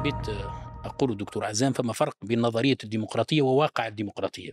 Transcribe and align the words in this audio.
حبيت 0.00 0.28
أقول 0.84 1.16
دكتور 1.16 1.44
عزام 1.44 1.72
فما 1.72 1.92
فرق 1.92 2.16
بين 2.22 2.40
نظرية 2.40 2.76
الديمقراطية 2.84 3.42
وواقع 3.42 3.86
الديمقراطية. 3.86 4.52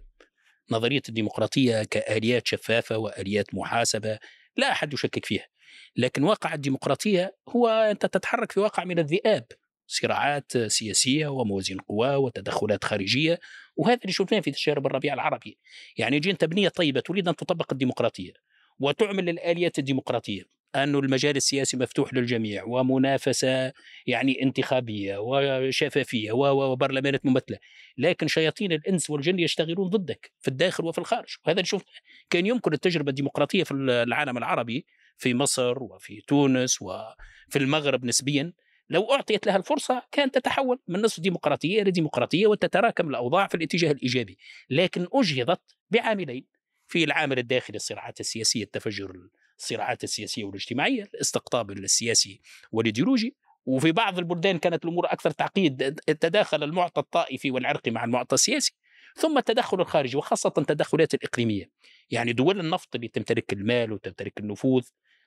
نظرية 0.72 1.02
الديمقراطية 1.10 1.84
كآليات 1.84 2.48
شفافة 2.48 2.98
وآليات 2.98 3.56
محاسبة 3.56 4.20
لا 4.58 4.72
أحد 4.72 4.94
يشكك 4.94 5.26
فيها. 5.26 5.48
لكن 5.96 6.24
واقع 6.24 6.54
الديمقراطية 6.54 7.36
هو 7.50 7.68
أنت 7.68 8.06
تتحرك 8.06 8.52
في 8.52 8.60
واقع 8.60 8.84
من 8.84 9.00
الذئاب. 9.00 9.46
صراعات 9.88 10.58
سياسية 10.58 11.28
وموازين 11.28 11.78
قوى 11.80 12.16
وتدخلات 12.16 12.84
خارجية 12.84 13.40
وهذا 13.76 14.00
اللي 14.02 14.14
شفناه 14.14 14.40
في 14.40 14.52
تجارب 14.52 14.86
الربيع 14.86 15.14
العربي. 15.14 15.58
يعني 15.98 16.16
يجي 16.16 16.32
أنت 16.32 16.46
بنية 16.46 16.70
طيبة 16.70 17.00
تريد 17.00 17.28
أن 17.28 17.36
تطبق 17.36 17.68
الديمقراطية 17.72 18.34
وتعمل 18.80 19.30
الآليات 19.30 19.80
الديمقراطية. 19.80 20.57
أن 20.78 20.96
المجال 20.96 21.36
السياسي 21.36 21.78
مفتوح 21.78 22.14
للجميع 22.14 22.64
ومنافسة 22.64 23.74
يعني 24.08 24.44
انتخابية 24.44 25.18
وشفافية 25.18 26.32
وبرلمانات 26.32 27.26
ممثلة. 27.26 27.58
لكن 27.98 28.28
شياطين 28.28 28.72
الإنس 28.72 29.10
والجن 29.10 29.40
يشتغلون 29.40 29.90
ضدك 29.90 30.32
في 30.40 30.48
الداخل 30.48 30.86
وفي 30.86 30.98
الخارج. 30.98 31.36
وهذا 31.46 31.60
اللي 31.60 31.84
كان 32.30 32.46
يمكن 32.46 32.74
التجربة 32.74 33.10
الديمقراطية 33.10 33.64
في 33.64 33.74
العالم 33.74 34.38
العربي 34.38 34.86
في 35.18 35.34
مصر 35.34 35.84
وفي 35.84 36.22
تونس 36.28 36.82
وفي 36.82 37.56
المغرب 37.56 38.06
نسبيا 38.06 38.54
لو 38.90 39.12
أعطيت 39.12 39.48
لها 39.48 39.58
الفرصة 39.58 40.04
كانت 40.12 40.36
تتحول 40.36 40.80
من 40.88 41.02
نصف 41.02 41.20
ديمقراطية 41.20 41.82
إلى 41.82 41.92
ديمقراطية 41.92 42.48
وتتراكم 42.48 43.10
الأوضاع 43.10 43.48
في 43.48 43.56
الاتجاه 43.56 43.92
الإيجابي. 43.92 44.38
لكن 44.70 45.08
أجهضت 45.14 45.62
بعاملين 45.92 46.46
في 46.88 47.04
العامل 47.04 47.40
الداخلي 47.40 47.76
الصراعات 47.76 48.20
السياسية 48.20 48.64
التفجر 48.64 49.12
الصراعات 49.60 50.04
السياسية 50.04 50.44
والاجتماعية 50.44 51.04
الاستقطاب 51.04 51.72
السياسي 51.72 52.42
والإيديولوجي. 52.72 53.36
وفي 53.68 53.92
بعض 53.92 54.18
البلدان 54.20 54.58
كانت 54.60 54.86
الأمور 54.86 55.06
أكثر 55.06 55.32
تعقيد 55.32 55.96
تداخل 55.96 56.64
المعطى 56.64 57.02
الطائفي 57.02 57.52
والعرقي 57.52 57.92
مع 57.92 58.04
المعطى 58.04 58.34
السياسي 58.34 58.74
ثم 59.16 59.38
التدخل 59.38 59.82
الخارجي 59.82 60.18
وخاصة 60.18 60.54
التدخلات 60.58 61.14
الإقليمية. 61.14 61.72
يعني 62.10 62.34
دول 62.34 62.60
النفط 62.60 62.96
اللي 62.96 63.08
تمتلك 63.08 63.54
المال 63.54 63.92
وتمتلك 63.92 64.40
النفوذ 64.40 64.84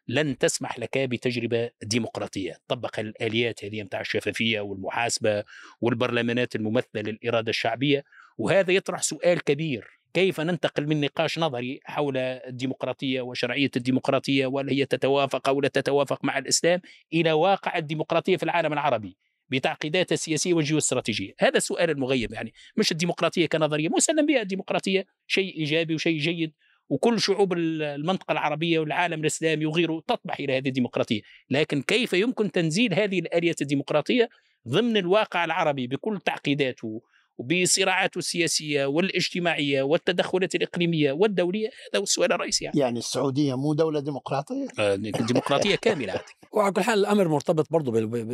لن 0.08 0.38
تسمح 0.38 0.78
لك 0.78 0.98
بتجربة 0.98 1.70
ديمقراطية. 1.82 2.56
طبق 2.68 3.00
الآليات 3.00 3.64
هذه 3.64 3.82
متاع 3.82 4.00
الشفافية 4.00 4.60
والمحاسبة 4.60 5.44
والبرلمانات 5.80 6.56
الممثلة 6.56 7.02
للإرادة 7.02 7.50
الشعبية 7.50 8.04
وهذا 8.38 8.72
يطرح 8.72 9.02
سؤال 9.02 9.44
كبير. 9.44 9.99
كيف 10.14 10.40
ننتقل 10.40 10.86
من 10.86 11.00
نقاش 11.00 11.38
نظري 11.38 11.80
حول 11.84 12.16
الديمقراطية 12.16 13.20
وشرعية 13.20 13.70
الديمقراطية 13.76 14.46
وهل 14.46 14.70
هي 14.70 14.86
تتوافق 14.86 15.48
أو 15.48 15.60
لا 15.60 15.68
تتوافق 15.68 16.24
مع 16.24 16.38
الإسلام 16.38 16.80
إلى 17.12 17.32
واقع 17.32 17.78
الديمقراطية 17.78 18.36
في 18.36 18.42
العالم 18.42 18.72
العربي 18.72 19.16
بتعقيداتها 19.48 20.14
السياسية 20.14 20.54
والجيوستراتيجية 20.54 21.34
هذا 21.38 21.56
السؤال 21.56 21.90
المغيب 21.90 22.32
يعني. 22.32 22.52
مش 22.76 22.92
الديمقراطية 22.92 23.46
كنظرية 23.46 23.88
مسلم 23.88 24.26
بها 24.26 24.42
الديمقراطية 24.42 25.06
شيء 25.26 25.58
إيجابي 25.58 25.94
وشيء 25.94 26.18
جيد. 26.18 26.52
وكل 26.88 27.20
شعوب 27.20 27.52
المنطقة 27.52 28.32
العربية 28.32 28.78
والعالم 28.78 29.20
الإسلامي 29.20 29.66
وغيره 29.66 30.02
تطمح 30.06 30.40
إلى 30.40 30.56
هذه 30.56 30.68
الديمقراطية. 30.68 31.20
لكن 31.50 31.82
كيف 31.82 32.12
يمكن 32.12 32.52
تنزيل 32.52 32.94
هذه 32.94 33.18
الآلية 33.18 33.54
الديمقراطية 33.60 34.28
ضمن 34.68 34.96
الواقع 34.96 35.44
العربي 35.44 35.86
بكل 35.86 36.20
تعقيداته 36.20 37.02
وبصراعاته 37.40 38.18
السياسية 38.18 38.86
والاجتماعية 38.86 39.82
والتدخلات 39.82 40.54
الإقليمية 40.54 41.12
والدولية 41.12 41.66
هذا 41.66 41.98
هو 41.98 42.02
السؤال 42.02 42.32
الرئيسي 42.32 42.64
يعني. 42.64 42.80
يعني 42.80 42.98
السعودية 42.98 43.54
مو 43.54 43.74
دولة 43.74 44.00
ديمقراطية؟ 44.00 44.66
آه 44.78 44.94
ديمقراطية 44.94 45.74
كاملة 45.84 46.20
وعلى 46.52 46.72
كل 46.72 46.82
حال 46.82 46.98
الأمر 46.98 47.28
مرتبط 47.28 47.66
برضه 47.70 47.92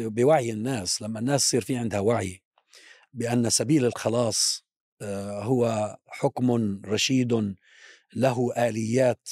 بوعي 0.09 0.51
الناس 0.51 1.03
لما 1.03 1.19
الناس 1.19 1.47
يصير 1.47 1.61
في 1.61 1.77
عندها 1.77 2.01
وعي 2.01 2.43
بأن 3.13 3.51
سبيل 3.51 3.85
الخلاص 3.85 4.67
آه، 5.03 5.43
هو 5.43 5.97
حكم 6.07 6.81
رشيد 6.87 7.55
له 8.17 8.53
آليات 8.59 9.29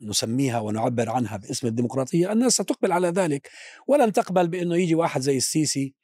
نسميها 0.00 0.60
ونعبر 0.60 1.10
عنها 1.10 1.36
باسم 1.36 1.66
الديمقراطية 1.66 2.32
الناس 2.32 2.52
ستقبل 2.52 2.92
على 2.92 3.08
ذلك 3.08 3.50
ولن 3.86 4.12
تقبل 4.12 4.48
بأنه 4.48 4.76
يجي 4.76 4.94
واحد 4.94 5.20
زي 5.20 5.36
السيسي 5.36 5.94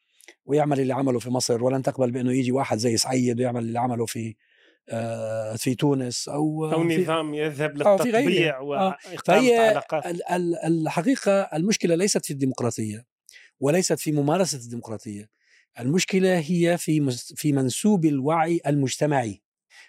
ويعمل 0.44 0.80
اللي 0.80 0.94
عمله 0.94 1.18
في 1.18 1.30
مصر 1.30 1.64
ولن 1.64 1.82
تقبل 1.82 2.10
بأنه 2.10 2.32
يجي 2.32 2.52
واحد 2.52 2.78
زي 2.78 2.96
سعيد 2.96 3.40
ويعمل 3.40 3.62
اللي 3.62 3.78
عمله 3.80 4.06
في 4.06 4.34
آه، 4.88 5.56
في 5.56 5.74
تونس 5.74 6.28
أو 6.28 6.72
أو 6.72 6.84
نظام 6.84 7.34
يذهب 7.34 7.76
للتطبيع 7.76 8.58
آه، 8.58 8.62
واقامه 8.62 9.58
علاقات 9.58 10.04
الحقيقة 10.64 11.40
المشكلة 11.40 11.94
ليست 11.94 12.26
في 12.26 12.32
الديمقراطية 12.32 13.06
وليست 13.60 13.98
في 13.98 14.12
ممارسة 14.12 14.58
الديمقراطية. 14.58 15.30
المشكلة 15.80 16.38
هي 16.38 16.78
في 16.78 17.10
في 17.36 17.52
منسوب 17.52 18.04
الوعي 18.04 18.60
المجتمعي. 18.66 19.42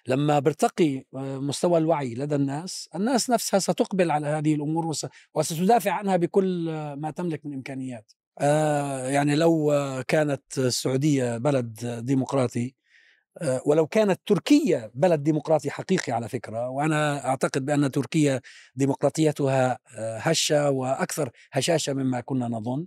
لما 0.08 0.40
برتقي 0.40 1.06
آه، 1.16 1.38
مستوى 1.40 1.78
الوعي 1.78 2.16
لدى 2.16 2.36
الناس 2.36 2.90
الناس 2.96 3.30
نفسها 3.30 3.60
ستقبل 3.60 4.12
على 4.12 4.28
هذه 4.28 4.56
الأمور 4.56 4.96
وستدافع 5.34 5.92
عنها 5.92 6.18
بكل 6.18 6.66
ما 6.98 7.12
تملك 7.12 7.46
من 7.46 7.54
إمكانيات. 7.54 8.12
يعني 9.12 9.36
لو 9.36 9.74
كانت 10.08 10.44
السعودية 10.58 11.38
بلد 11.38 12.02
ديمقراطي 12.06 12.76
آه، 13.42 13.62
ولو 13.66 13.88
كانت 13.88 14.22
تركيا 14.26 14.92
بلد 14.94 15.24
ديمقراطي 15.24 15.72
حقيقي 15.72 16.14
على 16.14 16.30
فكرة 16.30 16.70
وأنا 16.70 17.26
أعتقد 17.26 17.66
بأن 17.66 17.92
تركيا 17.92 18.42
ديمقراطيتها 18.76 19.80
آه، 19.98 20.18
هشة 20.18 20.70
وأكثر 20.70 21.30
هشاشة 21.52 21.94
مما 21.94 22.22
كنا 22.22 22.48
نظن. 22.48 22.86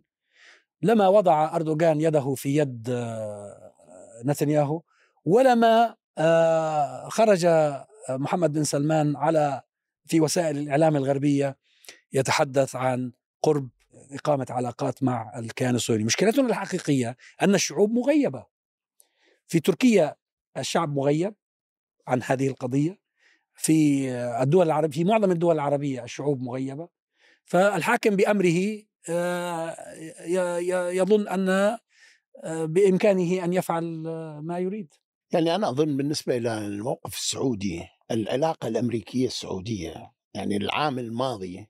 لما 0.83 1.09
وضع 1.09 1.57
أردوغان 1.57 2.01
يده 2.01 2.35
في 2.35 2.57
يد 2.57 2.91
نتنياهو 4.25 4.83
ولما 5.25 5.95
خرج 7.09 7.47
محمد 8.11 8.53
بن 8.53 8.65
سلمان 8.65 9.17
على 9.17 9.63
في 10.07 10.21
وسائل 10.21 10.59
الإعلام 10.59 10.97
الغربية 10.97 11.57
يتحدث 12.13 12.77
عن 12.77 13.13
قرب 13.43 13.69
إقامة 14.13 14.47
علاقات 14.51 15.03
مع 15.03 15.39
الكيان 15.39 15.75
الصهيوني. 15.75 16.05
مشكلتنا 16.05 16.47
الحقيقية 16.47 17.17
أن 17.43 17.55
الشعوب 17.55 17.93
مغيبة. 17.93 18.47
في 19.47 19.61
تركيا 19.61 20.17
الشعب 20.57 20.95
مغيب 20.97 21.35
عن 22.07 22.23
هذه 22.23 22.49
القضية. 22.49 22.99
في 23.55 24.11
الدول 24.43 24.67
العربية 24.67 24.93
في 24.93 25.05
معظم 25.05 25.31
الدول 25.31 25.55
العربية 25.55 26.05
الشعوب 26.05 26.43
مغيبة. 26.43 26.89
فالحاكم 27.45 28.17
بأمره 28.17 28.83
آه، 29.09 29.77
يظن 30.91 31.29
أن 31.29 31.49
آه، 32.45 32.65
بإمكانه 32.65 33.45
أن 33.45 33.53
يفعل 33.53 33.85
ما 34.43 34.59
يريد. 34.59 34.95
يعني 35.33 35.55
أنا 35.55 35.69
أظن 35.69 35.97
بالنسبة 35.97 36.37
إلى 36.37 36.59
الموقف 36.59 37.15
السعودي 37.15 37.83
العلاقة 38.11 38.69
الأمريكية 38.69 39.27
السعودية 39.27 40.13
يعني 40.35 40.57
العام 40.57 40.99
الماضي 40.99 41.67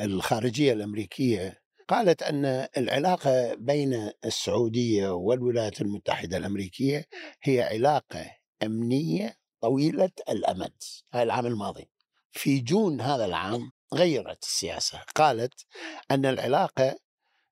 الخارجية 0.00 0.72
الأمريكية 0.72 1.61
قالت 1.88 2.22
أن 2.22 2.44
العلاقة 2.76 3.54
بين 3.54 4.10
السعودية 4.24 5.08
والولايات 5.08 5.80
المتحدة 5.80 6.36
الأمريكية 6.36 7.06
هي 7.42 7.62
علاقة 7.62 8.30
أمنية 8.62 9.36
طويلة 9.60 10.10
الأمد 10.28 10.82
هذا 11.12 11.22
العام 11.22 11.46
الماضي 11.46 11.90
في 12.32 12.60
جون 12.60 13.00
هذا 13.00 13.24
العام 13.24 13.72
غيرت 13.94 14.42
السياسة 14.42 15.00
قالت 15.14 15.66
أن 16.10 16.26
العلاقة 16.26 16.98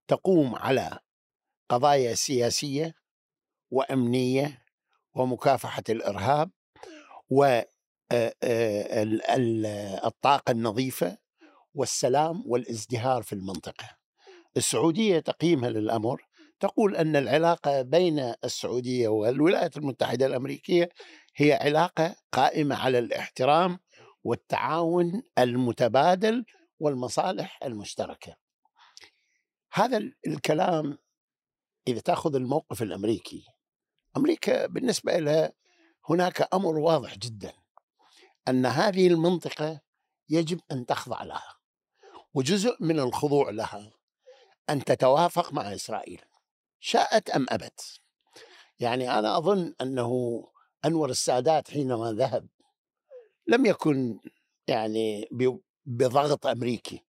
تقوم 0.08 0.54
على 0.54 0.98
قضايا 1.68 2.14
سياسية 2.14 2.94
وأمنية 3.70 4.62
ومكافحة 5.14 5.82
الإرهاب 5.88 6.50
والطاقة 8.90 10.50
النظيفة 10.50 11.18
والسلام 11.74 12.42
والازدهار 12.46 13.22
في 13.22 13.32
المنطقة. 13.32 13.99
السعودية 14.56 15.18
تقييمها 15.18 15.70
للأمر 15.70 16.26
تقول 16.60 16.96
أن 16.96 17.16
العلاقة 17.16 17.82
بين 17.82 18.34
السعودية 18.44 19.08
والولايات 19.08 19.76
المتحدة 19.76 20.26
الأمريكية 20.26 20.88
هي 21.36 21.52
علاقة 21.52 22.16
قائمة 22.32 22.76
على 22.76 22.98
الاحترام 22.98 23.78
والتعاون 24.24 25.22
المتبادل 25.38 26.44
والمصالح 26.78 27.58
المشتركة. 27.64 28.36
هذا 29.72 30.12
الكلام 30.26 30.98
إذا 31.88 32.00
تأخذ 32.00 32.34
الموقف 32.34 32.82
الأمريكي 32.82 33.44
أمريكا 34.16 34.66
بالنسبة 34.66 35.18
لها 35.18 35.52
هناك 36.08 36.54
أمر 36.54 36.78
واضح 36.78 37.18
جدا 37.18 37.52
أن 38.48 38.66
هذه 38.66 39.06
المنطقة 39.06 39.80
يجب 40.28 40.60
أن 40.72 40.86
تخضع 40.86 41.22
لها 41.22 41.54
وجزء 42.34 42.76
من 42.80 43.00
الخضوع 43.00 43.50
لها 43.50 43.99
أن 44.70 44.84
تتوافق 44.84 45.52
مع 45.52 45.74
إسرائيل 45.74 46.20
شاءت 46.80 47.30
أم 47.30 47.46
أبت. 47.48 48.00
يعني 48.80 49.18
أنا 49.18 49.38
أظن 49.38 49.74
أنه 49.80 50.42
أنور 50.84 51.10
السادات 51.10 51.70
حينما 51.70 52.12
ذهب 52.12 52.48
لم 53.46 53.66
يكن 53.66 54.18
يعني 54.68 55.28
بضغط 55.86 56.46
أمريكي 56.46 57.04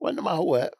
وإنما 0.00 0.30
هو 0.30 0.70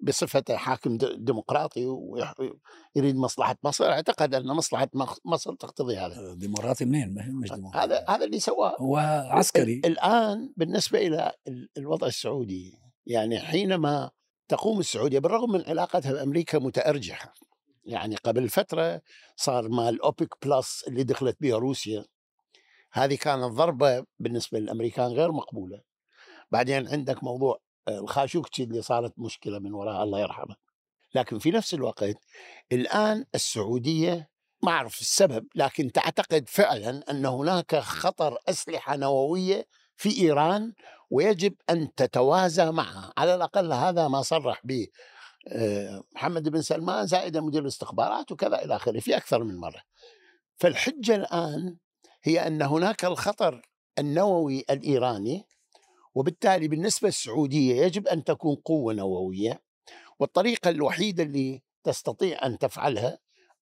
بصفته 0.00 0.56
حاكم 0.56 0.98
ديمقراطي 0.98 1.86
ويريد 1.86 3.16
مصلحة 3.16 3.56
مصر 3.64 3.84
أعتقد 3.84 4.34
أن 4.34 4.46
مصلحة 4.46 4.88
مصر 5.24 5.54
تقتضي 5.54 5.96
هذا. 5.96 6.30
آه، 6.30 6.34
ديمقراطي 6.34 6.84
منين؟ 6.84 7.14
مش 7.40 7.52
ديمقراطي؟ 7.52 7.78
هذا 7.78 8.04
هذا 8.08 8.24
اللي 8.24 8.40
سواه. 8.40 8.76
هو 8.80 8.96
عسكري. 9.30 9.82
الآن 9.84 10.52
بالنسبة 10.56 10.98
إلى 10.98 11.32
الوضع 11.76 12.06
السعودي 12.06 12.78
يعني 13.06 13.40
حينما 13.40 14.10
تقوم 14.48 14.80
السعودية 14.80 15.18
بالرغم 15.18 15.52
من 15.52 15.64
علاقتها 15.66 16.12
بأمريكا 16.12 16.58
متأرجحة. 16.58 17.34
يعني 17.84 18.16
قبل 18.16 18.48
فترة 18.48 19.00
صار 19.36 19.68
مال 19.68 20.02
اوبك 20.02 20.46
بلس 20.46 20.84
اللي 20.88 21.04
دخلت 21.04 21.36
بها 21.40 21.56
روسيا. 21.56 22.04
هذه 22.92 23.14
كانت 23.14 23.44
ضربة 23.44 24.04
بالنسبة 24.18 24.58
للأمريكان 24.58 25.06
غير 25.06 25.32
مقبولة. 25.32 25.80
بعدين 26.50 26.88
عندك 26.88 27.24
موضوع 27.24 27.58
الخاشوقتي 27.88 28.62
اللي 28.62 28.82
صارت 28.82 29.18
مشكلة 29.18 29.58
من 29.58 29.72
وراء 29.72 30.02
الله 30.02 30.20
يرحمه. 30.20 30.56
لكن 31.14 31.38
في 31.38 31.50
نفس 31.50 31.74
الوقت 31.74 32.14
الآن 32.72 33.24
السعودية 33.34 34.30
ما 34.62 34.72
أعرف 34.72 35.00
السبب 35.00 35.46
لكن 35.54 35.92
تعتقد 35.92 36.48
فعلا 36.48 37.10
أن 37.10 37.26
هناك 37.26 37.76
خطر 37.76 38.38
أسلحة 38.48 38.96
نووية 38.96 39.66
في 39.96 40.20
إيران 40.20 40.72
ويجب 41.10 41.54
أن 41.70 41.94
تتوازى 41.94 42.70
معها. 42.70 43.12
على 43.18 43.34
الأقل 43.34 43.72
هذا 43.72 44.08
ما 44.08 44.22
صرح 44.22 44.60
به 44.64 44.86
آه، 45.48 46.04
محمد 46.14 46.48
بن 46.48 46.62
سلمان 46.62 47.06
زائد 47.06 47.36
مدير 47.36 47.62
الاستخبارات 47.62 48.32
وكذا 48.32 48.64
إلى 48.64 48.76
آخره 48.76 49.00
في 49.00 49.16
أكثر 49.16 49.44
من 49.44 49.56
مرة. 49.56 49.82
فالحجة 50.56 51.14
الآن 51.14 51.76
هي 52.22 52.46
أن 52.46 52.62
هناك 52.62 53.04
الخطر 53.04 53.62
النووي 53.98 54.64
الإيراني 54.70 55.44
وبالتالي 56.14 56.68
بالنسبة 56.68 57.08
للسعودية 57.08 57.82
يجب 57.82 58.08
أن 58.08 58.24
تكون 58.24 58.56
قوة 58.56 58.94
نووية 58.94 59.62
والطريقة 60.18 60.70
الوحيدة 60.70 61.22
اللي 61.22 61.62
تستطيع 61.84 62.46
أن 62.46 62.58
تفعلها 62.58 63.18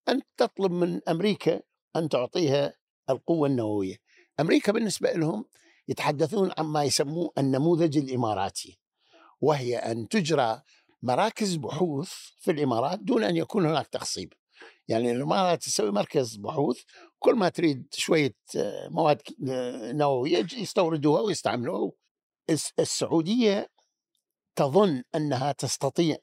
أن 0.09 0.23
تطلب 0.37 0.73
من 0.73 1.01
أمريكا 1.09 1.61
أن 1.97 2.09
تعطيها 2.09 2.75
القوة 3.11 3.49
النووية. 3.49 3.97
أمريكا 4.41 4.73
بالنسبة 4.73 5.13
لهم 5.13 5.45
يتحدثون 5.89 6.53
عما 6.59 6.85
يسموه 6.85 7.33
النموذج 7.39 7.99
الإماراتي 7.99 8.79
وهي 9.41 9.77
أن 9.77 10.09
تجرى 10.09 10.63
مراكز 11.03 11.57
بحوث 11.57 12.11
في 12.39 12.51
الإمارات 12.51 12.99
دون 12.99 13.25
أن 13.25 13.37
يكون 13.37 13.67
هناك 13.67 13.87
تخصيب. 13.87 14.33
يعني 14.89 15.13
الإمارات 15.13 15.63
تسوي 15.63 15.91
مركز 15.91 16.37
بحوث 16.37 16.81
كل 17.19 17.35
ما 17.35 17.49
تريد 17.49 17.87
شوية 17.95 18.35
آه، 18.57 18.89
مواد 18.89 19.23
آه، 19.49 19.93
نووية 19.93 20.47
يستوردوها 20.53 21.21
ويستعملوها. 21.21 21.93
السعودية 22.79 23.71
تظن 24.57 25.03
أنها 25.15 25.53
تستطيع 25.53 26.17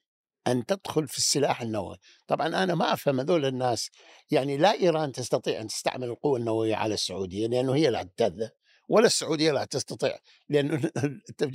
أن 0.48 0.66
تدخل 0.66 1.08
في 1.08 1.18
السلاح 1.18 1.62
النووي، 1.62 1.98
طبعا 2.28 2.48
أنا 2.48 2.76
ما 2.76 2.94
أفهم 2.94 3.20
هذول 3.20 3.46
الناس 3.46 3.90
يعني 4.32 4.58
لا 4.58 4.72
إيران 4.72 5.12
تستطيع 5.12 5.62
أن 5.62 5.68
تستعمل 5.68 6.08
القوة 6.08 6.40
النووية 6.40 6.76
على 6.76 6.94
السعودية 6.94 7.48
لأنه 7.48 7.76
هي 7.76 8.06
تتذى 8.18 8.50
ولا 8.94 9.06
السعودية 9.06 9.52
لا 9.52 9.66
تستطيع 9.66 10.20
لأنه 10.50 10.92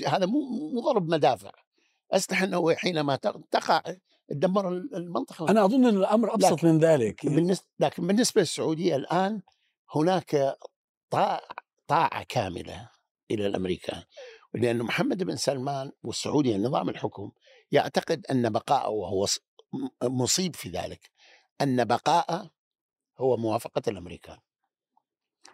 هذا 0.07 0.27
مو 0.27 0.41
مو 0.75 0.81
ضرب 0.81 1.09
مدافع. 1.09 1.51
اسلحه 2.13 2.47
نوويه 2.47 2.77
حينما 2.77 3.17
تقع 3.51 3.83
تدمر 4.29 4.69
المنطقة. 4.69 5.51
أنا 5.51 5.65
أظن 5.65 5.87
إن 5.87 5.97
الأمر 5.97 6.35
أبسط 6.35 6.53
لكن 6.53 6.69
من 6.69 6.79
ذلك. 6.79 7.27
بالنسبة 7.27 7.67
لكن 7.81 8.07
بالنسبة 8.07 8.41
للسعودية 8.41 8.97
الآن 8.97 9.43
هناك 9.95 10.57
طاعة 11.89 12.23
كاملة 12.29 12.91
إلى 13.31 13.47
الامريكان 13.47 14.03
لأن 14.55 14.83
محمد 14.83 15.23
بن 15.23 15.37
سلمان 15.37 15.93
والسعودية 16.03 16.57
نظام 16.57 16.89
الحكم 16.89 17.31
يعتقد 17.71 18.27
أن 18.27 18.53
بقاءه 18.53 18.89
وهو 18.89 19.27
مصيب 20.03 20.57
في 20.57 20.69
ذلك 20.69 21.11
أن 21.61 21.85
بقاءه 21.85 22.51
هو 23.19 23.37
موافقة 23.37 23.83
الأمريكان. 23.89 24.39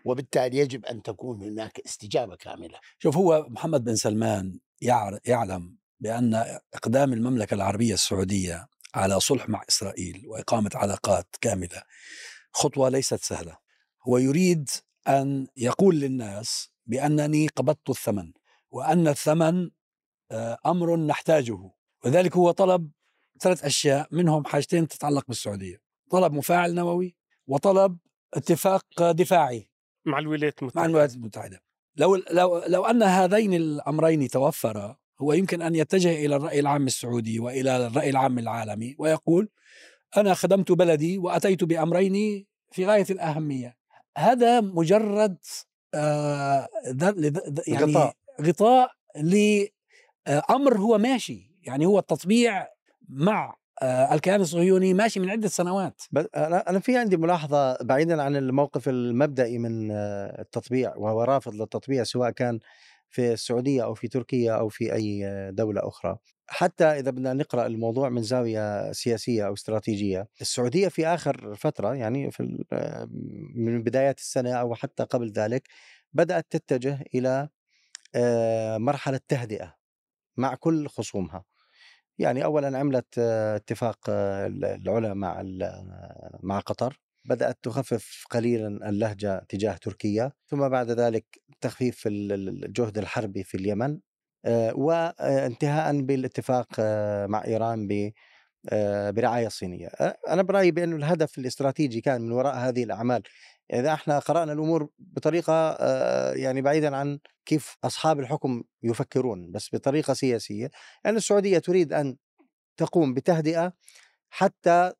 وبالتالي 0.05 0.59
يجب 0.59 0.85
أن 0.85 1.03
تكون 1.03 1.43
هناك 1.43 1.81
استجابة 1.87 2.37
كاملة. 2.37 2.79
شوف 2.99 3.17
هو 3.17 3.47
محمد 3.49 3.85
بن 3.85 3.97
سلمان 3.97 4.61
يعلم 5.25 5.77
بأن 6.01 6.59
إقدام 6.75 7.13
المملكة 7.13 7.55
العربية 7.55 7.95
السعودية 7.95 8.67
على 8.95 9.21
صلح 9.21 9.49
مع 9.49 9.63
إسرائيل 9.69 10.23
وإقامة 10.27 10.71
علاقات 10.75 11.37
كاملة 11.41 11.83
خطوة 12.53 12.89
ليست 12.89 13.23
سهلة. 13.25 13.57
هو 14.09 14.19
يريد 14.19 14.71
أن 15.09 15.47
يقول 15.57 16.01
للناس 16.01 16.71
بأنني 16.87 17.49
قبضت 17.49 17.91
الثمن 17.91 18.33
وأن 18.71 19.09
الثمن 19.09 19.71
آه، 20.31 20.59
أمر 20.67 20.97
نحتاجه 20.97 21.71
وذلك 22.05 22.37
هو 22.37 22.51
طلب 22.51 22.91
ثلاث 23.41 23.65
أشياء 23.65 24.09
منهم 24.13 24.45
حاجتين 24.45 24.89
تتعلق 24.89 25.25
بالسعودية 25.29 25.77
طلب 26.11 26.33
مفاعل 26.33 26.75
نووي 26.75 27.17
وطلب 27.47 27.99
اتفاق 28.35 29.11
دفاعي. 29.11 29.71
مع 30.05 30.19
الولايات 30.19 30.63
المتحدة. 30.63 30.81
مع 30.81 30.87
الولايات 30.87 31.15
المتحدة. 31.15 31.61
لو 31.97 32.17
لو 32.31 32.63
لو 32.67 32.85
أن 32.85 33.03
هذين 33.03 33.55
الأمرين 33.55 34.29
توفرا 34.29 34.97
هو 35.21 35.33
يمكن 35.33 35.63
أن 35.63 35.75
يتجه 35.75 36.27
إلى 36.27 36.37
الرأي 36.37 36.61
العام 36.61 36.87
السعودي 36.87 37.41
وإلى 37.41 37.87
الرأي 37.87 38.11
العام 38.11 38.39
العالمي 38.39 38.97
ويقول 38.99 39.49
أنا 40.17 40.35
خدمت 40.35 40.73
بلدي 40.73 41.19
وأتيت 41.19 41.65
بأمرين 41.65 42.47
في 42.73 42.87
غاية 42.87 43.07
الأهمية. 43.11 43.77
هذا 44.19 44.61
مجرد 44.61 45.37
آه 45.95 46.69
يعني 47.67 47.93
غطاء. 47.93 48.17
غطاء 48.43 48.91
لامر 49.17 50.79
هو 50.79 50.99
ماشي. 50.99 51.55
يعني 51.63 51.87
هو 51.87 51.99
التطبيع 51.99 52.69
مع 53.09 53.51
آه، 53.51 53.64
الكيان 53.83 54.41
الصهيوني 54.41 54.95
ماشي 54.95 55.21
من 55.21 55.31
عدة 55.31 55.49
سنوات. 55.49 56.03
بس 56.13 56.27
أنا 56.37 56.79
في 56.81 56.97
عندي 56.97 57.17
ملاحظة 57.17 57.77
بعيدا 57.83 58.23
عن 58.23 58.37
الموقف 58.37 58.89
المبدئي 58.89 59.59
من 59.59 59.91
آه، 59.91 60.41
التطبيع 60.41 60.97
وهو 60.97 61.23
رافض 61.23 61.55
للتطبيع 61.55 62.05
سواء 62.05 62.31
كان 62.31 62.59
في 63.09 63.33
السعودية 63.33 63.85
أو 63.85 63.95
في 63.95 64.09
تركيا 64.09 64.53
أو 64.53 64.69
في 64.69 64.95
أي 64.95 65.25
دولة 65.53 65.89
أخرى. 65.89 66.19
حتى 66.47 66.85
إذا 66.85 67.11
بدنا 67.11 67.33
نقرأ 67.33 67.67
الموضوع 67.67 68.09
من 68.09 68.23
زاوية 68.23 68.93
سياسية 68.93 69.47
أو 69.47 69.53
استراتيجية 69.55 70.29
السعودية 70.41 70.89
في 70.89 71.07
آخر 71.07 71.55
فترة 71.55 71.95
يعني 71.95 72.31
في 72.31 72.65
آه، 72.73 73.09
من 73.55 73.83
بدايات 73.83 74.19
السنة 74.19 74.53
أو 74.55 74.75
حتى 74.75 75.03
قبل 75.03 75.31
ذلك 75.33 75.69
بدأت 76.13 76.47
تتجه 76.51 77.05
إلى 77.15 77.49
آه، 78.15 78.79
مرحلة 78.79 79.21
تهدئة 79.29 79.75
مع 80.37 80.55
كل 80.55 80.89
خصومها. 80.89 81.45
يعني 82.19 82.45
أولا 82.45 82.79
عملت 82.79 83.07
آه، 83.19 83.57
اتفاق 83.57 83.99
آه، 84.09 84.47
العلا 84.47 85.15
مع 85.15 85.43
مع 86.43 86.59
قطر. 86.59 87.01
بدأت 87.25 87.59
تخفف 87.63 88.25
قليلا 88.31 88.89
اللهجة 88.89 89.39
تجاه 89.49 89.77
تركيا. 89.77 90.33
ثم 90.47 90.69
بعد 90.69 90.91
ذلك 90.91 91.27
تخفيف 91.61 92.03
الجهد 92.07 92.99
الحربي 92.99 93.45
في 93.45 93.57
اليمن. 93.57 93.99
وانتهاء 94.75 96.01
بالاتفاق 96.01 96.81
مع 97.27 97.45
إيران 97.45 97.89
ب 98.73 99.15
برعاية 99.15 99.49
صينية 99.49 99.87
أنا 100.29 100.43
برأيي 100.43 100.71
بأن 100.71 100.93
الهدف 100.93 101.39
الاستراتيجي 101.39 102.01
كان 102.01 102.21
من 102.23 102.33
وراء 102.33 102.55
هذه 102.57 102.85
الأعمال 102.85 103.23
إذا 103.73 103.93
إحنا 103.95 104.19
قرأنا 104.19 104.53
الأمور 104.53 104.89
بطريقة 104.99 105.77
يعني 106.35 106.63
بعيدا 106.63 106.97
عن 106.97 107.19
كيف 107.47 107.77
أصحاب 107.85 108.21
الحكم 108.21 108.63
يفكرون 108.83 109.53
بس 109.53 109.69
بطريقة 109.73 110.15
سياسية 110.15 110.63
لأن 110.65 110.71
يعني 111.05 111.17
السعودية 111.17 111.59
تريد 111.59 111.93
أن 111.93 112.17
تقوم 112.77 113.15
بتهدئة 113.15 113.73
حتى 114.31 114.93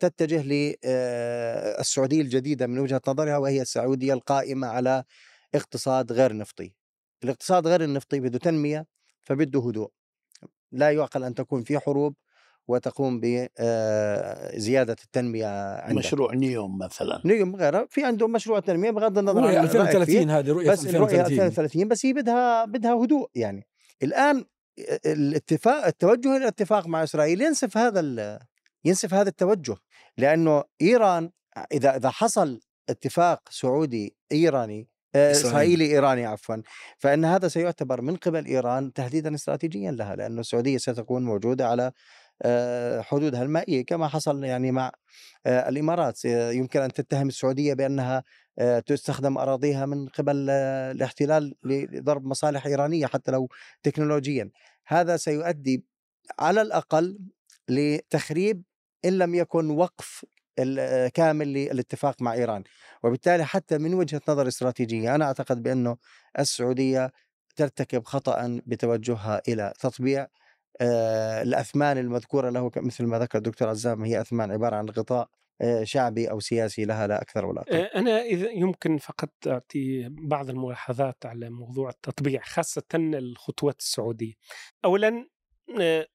تتجه 0.00 0.42
للسعوديه 0.42 2.20
الجديدة 2.20 2.66
من 2.66 2.78
وجهة 2.78 3.00
نظرها 3.08 3.36
وهي 3.38 3.62
السعودية 3.62 4.12
القائمة 4.14 4.66
على 4.66 5.04
اقتصاد 5.54 6.12
غير 6.12 6.36
نفطي. 6.36 6.74
الاقتصاد 7.24 7.66
غير 7.66 7.84
النفطي 7.84 8.20
بده 8.20 8.38
تنمية 8.38 8.86
فبده 9.22 9.60
هدوء. 9.60 9.90
لا 10.72 10.90
يعقل 10.90 11.24
أن 11.24 11.34
تكون 11.34 11.62
في 11.64 11.78
حروب 11.78 12.14
وتقوم 12.68 13.20
بزيادة 13.20 14.92
آه، 14.92 15.04
التنمية 15.04 15.76
عندك. 15.80 15.98
مشروع 15.98 16.34
نيوم 16.34 16.78
مثلا. 16.78 17.20
نيوم 17.24 17.56
غيره 17.56 17.86
في 17.90 18.04
عندهم 18.04 18.32
مشروع 18.32 18.60
تنمية 18.60 18.90
بغض 18.90 19.18
النظر 19.18 19.46
عن 19.46 19.64
2030 19.64 20.30
هذه 20.30 20.50
رؤية 20.50 20.70
بس 20.70 20.86
2030 20.86 21.20
رؤية 21.20 21.46
2030 21.46 21.88
بس 21.88 22.06
هي 22.06 22.12
بدها 22.12 22.64
بدها 22.64 22.92
هدوء 22.92 23.30
يعني. 23.34 23.66
الآن 24.02 24.44
الاتفاق 25.06 25.86
التوجه 25.86 26.28
إلى 26.28 26.36
الاتفاق 26.36 26.86
مع 26.86 27.02
إسرائيل 27.02 27.42
ينسف 27.42 27.76
هذا 27.76 28.38
ينسف 28.84 29.14
هذا 29.14 29.28
التوجه 29.28 29.76
لأنه 30.18 30.64
إيران 30.82 31.30
إذا 31.72 31.96
إذا 31.96 32.10
حصل 32.10 32.60
اتفاق 32.88 33.48
سعودي 33.50 34.16
إيراني 34.32 34.88
آه، 35.14 35.30
إسرائيلي 35.30 35.86
إيراني 35.86 36.26
عفوا 36.26 36.56
فإن 36.98 37.24
هذا 37.24 37.48
سيعتبر 37.48 38.00
من 38.00 38.16
قبل 38.16 38.46
إيران 38.46 38.92
تهديدا 38.92 39.34
استراتيجيا 39.34 39.90
لها 39.90 40.16
لأنه 40.16 40.40
السعودية 40.40 40.78
ستكون 40.78 41.24
موجودة 41.24 41.68
على 41.68 41.92
حدودها 43.00 43.42
المائيه 43.42 43.84
كما 43.84 44.08
حصل 44.08 44.44
يعني 44.44 44.72
مع 44.72 44.92
آه، 45.46 45.68
الإمارات. 45.68 46.24
يمكن 46.24 46.80
أن 46.80 46.92
تتهم 46.92 47.28
السعودية 47.28 47.74
بأنها 47.74 48.24
آه، 48.58 48.78
تستخدم 48.80 49.38
أراضيها 49.38 49.86
من 49.86 50.08
قبل 50.08 50.50
الاحتلال 50.50 51.54
لضرب 51.64 52.24
مصالح 52.26 52.66
إيرانية 52.66 53.06
حتى 53.06 53.30
لو 53.30 53.48
تكنولوجيا. 53.82 54.50
هذا 54.86 55.16
سيؤدي 55.16 55.84
على 56.38 56.62
الأقل 56.62 57.18
لتخريب 57.68 58.62
إن 59.04 59.18
لم 59.18 59.34
يكن 59.34 59.70
وقف 59.70 60.24
كامل 61.14 61.48
للاتفاق 61.52 62.22
مع 62.22 62.32
إيران. 62.32 62.64
وبالتالي 63.02 63.44
حتى 63.44 63.78
من 63.78 63.94
وجهة 63.94 64.20
نظر 64.28 64.48
استراتيجية 64.48 65.14
أنا 65.14 65.24
أعتقد 65.24 65.62
بأنه 65.62 65.96
السعودية 66.38 67.12
ترتكب 67.56 68.04
خطا 68.04 68.60
بتوجهها 68.66 69.42
إلى 69.48 69.72
تطبيع 69.80 70.28
آه، 70.80 71.42
الأثمان 71.42 71.98
المذكورة 71.98 72.50
له 72.50 72.70
مثل 72.76 73.04
ما 73.04 73.18
ذكر 73.18 73.38
الدكتور 73.38 73.68
عزام 73.68 74.04
هي 74.04 74.20
أثمان 74.20 74.50
عبارة 74.50 74.76
عن 74.76 74.88
غطاء 74.88 75.28
آه، 75.60 75.84
شعبي 75.84 76.30
أو 76.30 76.40
سياسي 76.40 76.84
لها 76.84 77.06
لا 77.06 77.22
أكثر 77.22 77.46
ولا 77.46 77.60
أقل. 77.60 77.76
آه، 77.76 77.98
أنا 77.98 78.22
إذا 78.22 78.50
يمكن 78.50 78.98
فقط 78.98 79.30
أعطي 79.46 80.08
بعض 80.08 80.50
الملاحظات 80.50 81.26
على 81.26 81.50
موضوع 81.50 81.90
التطبيع 81.90 82.42
خاصة 82.42 82.82
الخطوات 82.94 83.80
السعودية. 83.80 84.32
اولا 84.84 85.28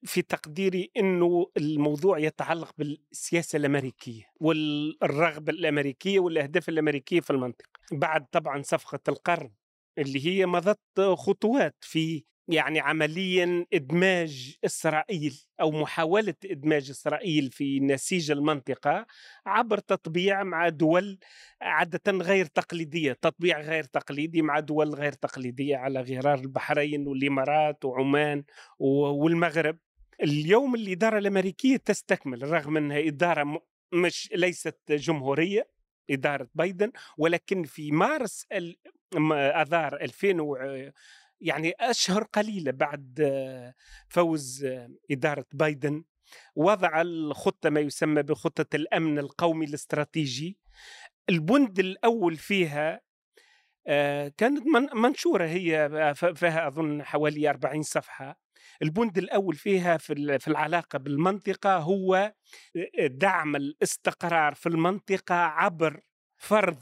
في 0.03 0.21
تقديري 0.21 0.91
إنه 0.97 1.47
الموضوع 1.57 2.19
يتعلق 2.19 2.71
بالسياسة 2.77 3.57
الأمريكية 3.57 4.23
والرغبة 4.39 5.51
الأمريكية 5.51 6.19
والأهداف 6.19 6.69
الأمريكية 6.69 7.19
في 7.19 7.29
المنطقة. 7.29 7.69
بعد 7.91 8.25
طبعا 8.31 8.61
صفقة 8.61 8.99
القرن 9.07 9.51
اللي 9.97 10.25
هي 10.25 10.45
مضت 10.45 10.79
خطوات 11.15 11.75
في 11.81 12.23
يعني 12.49 12.79
عمليا 12.79 13.65
إدماج 13.73 14.55
إسرائيل 14.65 15.41
أو 15.61 15.71
محاولة 15.71 16.33
إدماج 16.45 16.89
إسرائيل 16.89 17.51
في 17.51 17.79
نسيج 17.79 18.31
المنطقة 18.31 19.05
عبر 19.45 19.77
تطبيع 19.77 20.43
مع 20.43 20.69
دول 20.69 21.19
عادة 21.61 22.11
غير 22.11 22.45
تقليدية، 22.45 23.13
تطبيع 23.13 23.61
غير 23.61 23.83
تقليدي 23.83 24.41
مع 24.41 24.59
دول 24.59 24.95
غير 24.95 25.11
تقليدية 25.11 25.77
على 25.77 26.01
غرار 26.01 26.39
البحرين 26.39 27.07
والإمارات 27.07 27.85
وعمان 27.85 28.43
والمغرب. 28.79 29.77
اليوم 30.23 30.75
الإدارة 30.75 31.17
الأمريكية 31.17 31.77
تستكمل 31.77 32.51
رغم 32.51 32.77
إنها 32.77 32.99
إدارة 33.07 33.61
مش 33.93 34.29
ليست 34.35 34.79
جمهورية 34.89 35.69
إدارة 36.09 36.47
بايدن 36.55 36.91
ولكن 37.17 37.63
في 37.63 37.91
مارس 37.91 38.47
آذار 39.31 39.95
2000 39.95 40.41
يعني 41.41 41.73
أشهر 41.79 42.23
قليلة 42.23 42.71
بعد 42.71 43.31
فوز 44.09 44.67
إدارة 45.11 45.45
بايدن. 45.53 46.03
وضع 46.55 47.01
الخطة 47.01 47.69
ما 47.69 47.79
يسمى 47.79 48.23
بخطة 48.23 48.75
الأمن 48.75 49.19
القومي 49.19 49.65
الاستراتيجي. 49.65 50.57
البند 51.29 51.79
الأول 51.79 52.37
فيها 52.37 53.01
كانت 54.37 54.63
منشورة 54.95 55.45
هي 55.45 55.89
فيها 56.35 56.67
أظن 56.67 57.03
حوالي 57.03 57.49
40 57.49 57.81
صفحة. 57.81 58.39
البند 58.81 59.17
الأول 59.17 59.55
فيها 59.55 59.97
في 59.97 60.47
العلاقة 60.47 60.99
بالمنطقة 60.99 61.77
هو 61.77 62.33
دعم 62.99 63.55
الاستقرار 63.55 64.53
في 64.55 64.69
المنطقة 64.69 65.35
عبر 65.35 66.01
فرض 66.37 66.77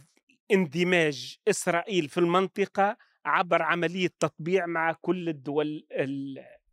اندماج 0.52 1.38
إسرائيل 1.48 2.10
في 2.10 2.18
المنطقة. 2.20 2.98
عبر 3.28 3.62
عملية 3.62 4.10
تطبيع 4.20 4.66
مع 4.66 4.96
كل 5.02 5.30
الدول 5.30 5.86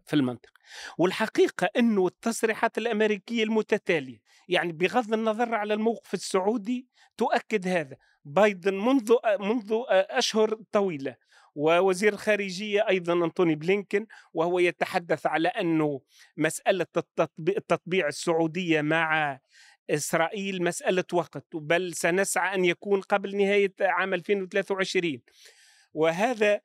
في 0.07 0.15
المنطقة. 0.15 0.53
والحقيقة 0.99 1.69
أنه 1.77 2.07
التصريحات 2.07 2.79
الأمريكية 2.79 3.45
المتتالية 3.45 4.19
يعني 4.49 4.73
بغض 4.73 5.13
النظر 5.13 5.55
على 5.55 5.75
الموقف 5.75 6.15
السعودي 6.15 6.87
تؤكد 7.17 7.69
هذا. 7.69 7.97
بايدن 8.25 8.75
منذ 8.75 9.15
منذ 9.41 9.83
أشهر 9.91 10.55
طويلة 10.73 11.17
ووزير 11.55 12.13
الخارجية 12.13 12.89
أيضا 12.89 13.25
أنتوني 13.25 13.55
بلينكن 13.55 14.07
وهو 14.35 14.59
يتحدث 14.59 15.27
على 15.27 15.49
أنه 15.49 16.01
مسألة 16.37 16.87
التطبيع 17.49 18.09
السعودية 18.09 18.81
مع 18.81 19.41
إسرائيل 19.91 20.63
مسألة 20.63 21.05
وقت 21.13 21.47
بل 21.55 21.95
سنسعى 21.95 22.55
أن 22.55 22.65
يكون 22.65 23.01
قبل 23.01 23.37
نهاية 23.37 23.75
عام 23.81 24.15
2023 24.15 25.21
وهذا 25.95 26.61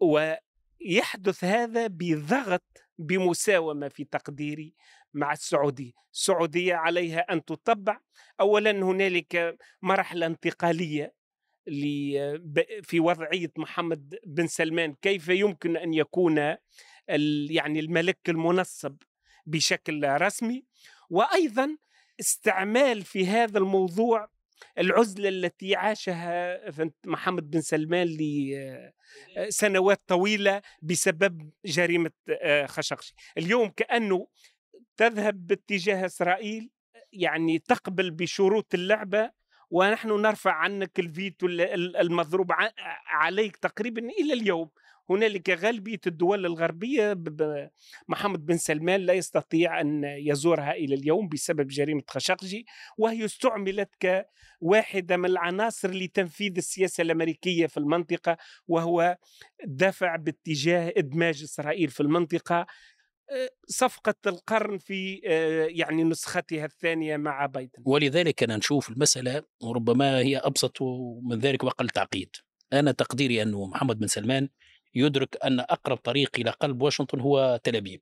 ويحدث 0.00 1.44
هذا 1.44 1.86
بضغط 1.86 2.64
بمساومة 2.98 3.88
في 3.88 4.04
تقديري 4.04 4.74
مع 5.14 5.32
السعودية. 5.32 5.92
السعودية 6.12 6.74
عليها 6.74 7.20
أن 7.20 7.44
تطبع. 7.44 8.00
أولا 8.40 8.70
هنالك 8.70 9.58
مرحلة 9.82 10.26
انتقالية 10.26 11.14
في 12.82 13.00
وضعية 13.00 13.52
محمد 13.56 14.18
بن 14.26 14.46
سلمان. 14.46 14.94
كيف 14.94 15.28
يمكن 15.28 15.76
أن 15.76 15.94
يكون 15.94 16.38
يعني 17.48 17.80
الملك 17.80 18.18
المنصب 18.28 18.96
بشكل 19.46 20.08
رسمي؟ 20.08 20.64
وأيضا 21.10 21.76
استعمال 22.20 23.02
في 23.02 23.26
هذا 23.26 23.58
الموضوع 23.58 24.28
العزلة 24.78 25.28
التي 25.28 25.76
عاشها 25.76 26.60
محمد 27.06 27.50
بن 27.50 27.60
سلمان 27.60 28.16
لسنوات 29.36 30.02
طويلة 30.06 30.62
بسبب 30.82 31.50
جريمة 31.64 32.10
آه، 32.28 32.66
خشقشي 32.66 33.14
اليوم 33.38 33.68
كأنه 33.68 34.26
تذهب 34.96 35.46
باتجاه 35.46 36.06
إسرائيل 36.06 36.70
يعني 37.12 37.58
تقبل 37.58 38.10
بشروط 38.10 38.74
اللعبة 38.74 39.30
ونحن 39.70 40.08
نرفع 40.08 40.52
عنك 40.52 41.00
الفيتو 41.00 41.46
المضروب 41.46 42.52
عليك 43.06 43.56
تقريبا 43.56 44.02
إلى 44.02 44.32
اليوم. 44.32 44.70
هنالك 45.10 45.50
غالبية 45.50 46.00
الدول 46.06 46.46
الغربية 46.46 47.22
محمد 48.08 48.46
بن 48.46 48.56
سلمان 48.56 49.00
لا 49.00 49.12
يستطيع 49.12 49.80
أن 49.80 50.04
يزورها 50.04 50.72
إلى 50.72 50.94
اليوم 50.94 51.28
بسبب 51.28 51.66
جريمة 51.66 52.02
خشقجي 52.08 52.66
وهي 52.98 53.24
استعملت 53.24 53.90
كواحدة 54.60 55.16
من 55.16 55.24
العناصر 55.24 55.90
لتنفيذ 55.90 56.56
السياسة 56.56 57.02
الأمريكية 57.02 57.66
في 57.66 57.76
المنطقة 57.76 58.36
وهو 58.68 59.16
دفع 59.66 60.16
باتجاه 60.16 60.92
إدماج 60.96 61.42
إسرائيل 61.42 61.88
في 61.88 62.00
المنطقة 62.00 62.66
صفقة 63.68 64.14
القرن 64.26 64.78
في 64.78 65.14
يعني 65.68 66.04
نسختها 66.04 66.64
الثانية 66.64 67.16
مع 67.16 67.46
بايدن. 67.46 67.82
ولذلك 67.84 68.42
أنا 68.42 68.56
نشوف 68.56 68.90
المسألة 68.90 69.42
وربما 69.62 70.18
هي 70.18 70.36
أبسط 70.36 70.82
من 71.22 71.38
ذلك 71.38 71.64
وأقل 71.64 71.88
تعقيد. 71.88 72.36
أنا 72.72 72.92
تقديري 72.92 73.42
أنه 73.42 73.66
محمد 73.66 73.98
بن 73.98 74.06
سلمان 74.06 74.48
يدرك 74.94 75.38
أن 75.44 75.60
أقرب 75.60 75.96
طريق 75.96 76.30
إلى 76.38 76.50
قلب 76.50 76.82
واشنطن 76.82 77.20
هو 77.20 77.60
تل 77.64 77.76
أبيب. 77.76 78.00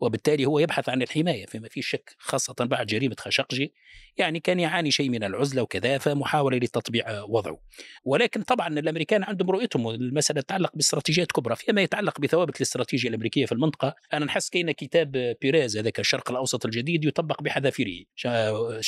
وبالتالي 0.00 0.44
هو 0.44 0.58
يبحث 0.58 0.88
عن 0.88 1.02
الحماية 1.02 1.46
فيما 1.46 1.68
في 1.68 1.82
شك 1.82 2.16
خاصة 2.18 2.54
بعد 2.60 2.86
جريمة 2.86 3.16
خشقجي 3.18 3.74
يعني 4.16 4.40
كان 4.40 4.60
يعاني 4.60 4.90
شيء 4.90 5.08
من 5.08 5.24
العزلة 5.24 5.62
وكذا 5.62 5.98
فمحاولة 5.98 6.56
لتطبيع 6.56 7.22
وضعه. 7.22 7.58
ولكن 8.04 8.42
طبعا 8.42 8.68
الأمريكان 8.68 9.22
عندهم 9.22 9.50
رؤيتهم 9.50 9.90
المسألة 9.90 10.40
تتعلق 10.40 10.70
باستراتيجيات 10.74 11.32
كبرى 11.32 11.56
فيما 11.56 11.82
يتعلق 11.82 12.20
بثوابت 12.20 12.56
الاستراتيجية 12.56 13.08
الأمريكية 13.08 13.46
في 13.46 13.52
المنطقة. 13.52 13.94
أنا 14.12 14.24
نحس 14.24 14.50
كأن 14.50 14.72
كتاب 14.72 15.36
بيريز 15.42 15.76
هذاك 15.76 16.00
الشرق 16.00 16.30
الأوسط 16.30 16.66
الجديد 16.66 17.04
يطبق 17.04 17.42
بحذافيره. 17.42 18.04
شو 18.14 18.28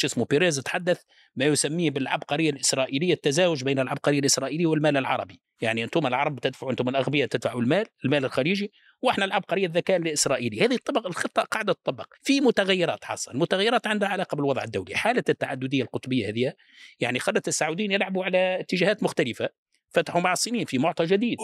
اسمه 0.06 0.24
بيريز 0.24 0.56
تحدث 0.56 1.02
ما 1.36 1.44
يسميه 1.44 1.90
بالعبقرية 1.90 2.50
الإسرائيلية 2.50 3.14
التزاوج 3.14 3.64
بين 3.64 3.78
العبقرية 3.78 4.18
الإسرائيلية 4.18 4.66
والمال 4.66 4.96
العربي. 4.96 5.40
يعني 5.60 5.84
أنتم 5.84 6.06
العرب 6.06 6.40
تدفعوا 6.40 6.72
أنتم 6.72 6.88
الأغبياء 6.88 7.28
تدفعوا 7.28 7.60
المال 7.60 7.86
المال 8.04 8.24
الخليجي 8.24 8.72
وإحنا 9.04 9.24
العبقريه 9.24 9.66
الذكاء 9.66 9.96
الإسرائيلي. 9.96 10.60
هذه 10.60 10.74
الطبق 10.74 11.06
الخطة 11.06 11.42
قاعدة 11.42 11.72
تطبق 11.72 12.14
في 12.22 12.40
متغيرات 12.40 13.04
حاصلة. 13.04 13.34
المتغيرات 13.34 13.86
عندها 13.86 14.08
علاقة 14.08 14.34
بالوضع 14.34 14.64
الدولي. 14.64 14.96
حالة 14.96 15.24
التعددية 15.28 15.82
القطبية 15.82 16.28
هذه 16.28 16.52
يعني 17.00 17.18
خلت 17.18 17.48
السعوديين 17.48 17.92
يلعبوا 17.92 18.24
على 18.24 18.60
اتجاهات 18.60 19.02
مختلفة 19.02 19.48
فتحوا 19.88 20.20
مع 20.20 20.32
الصينيين 20.32 20.64
في 20.64 20.78
معطى 20.78 21.04
جديد. 21.04 21.38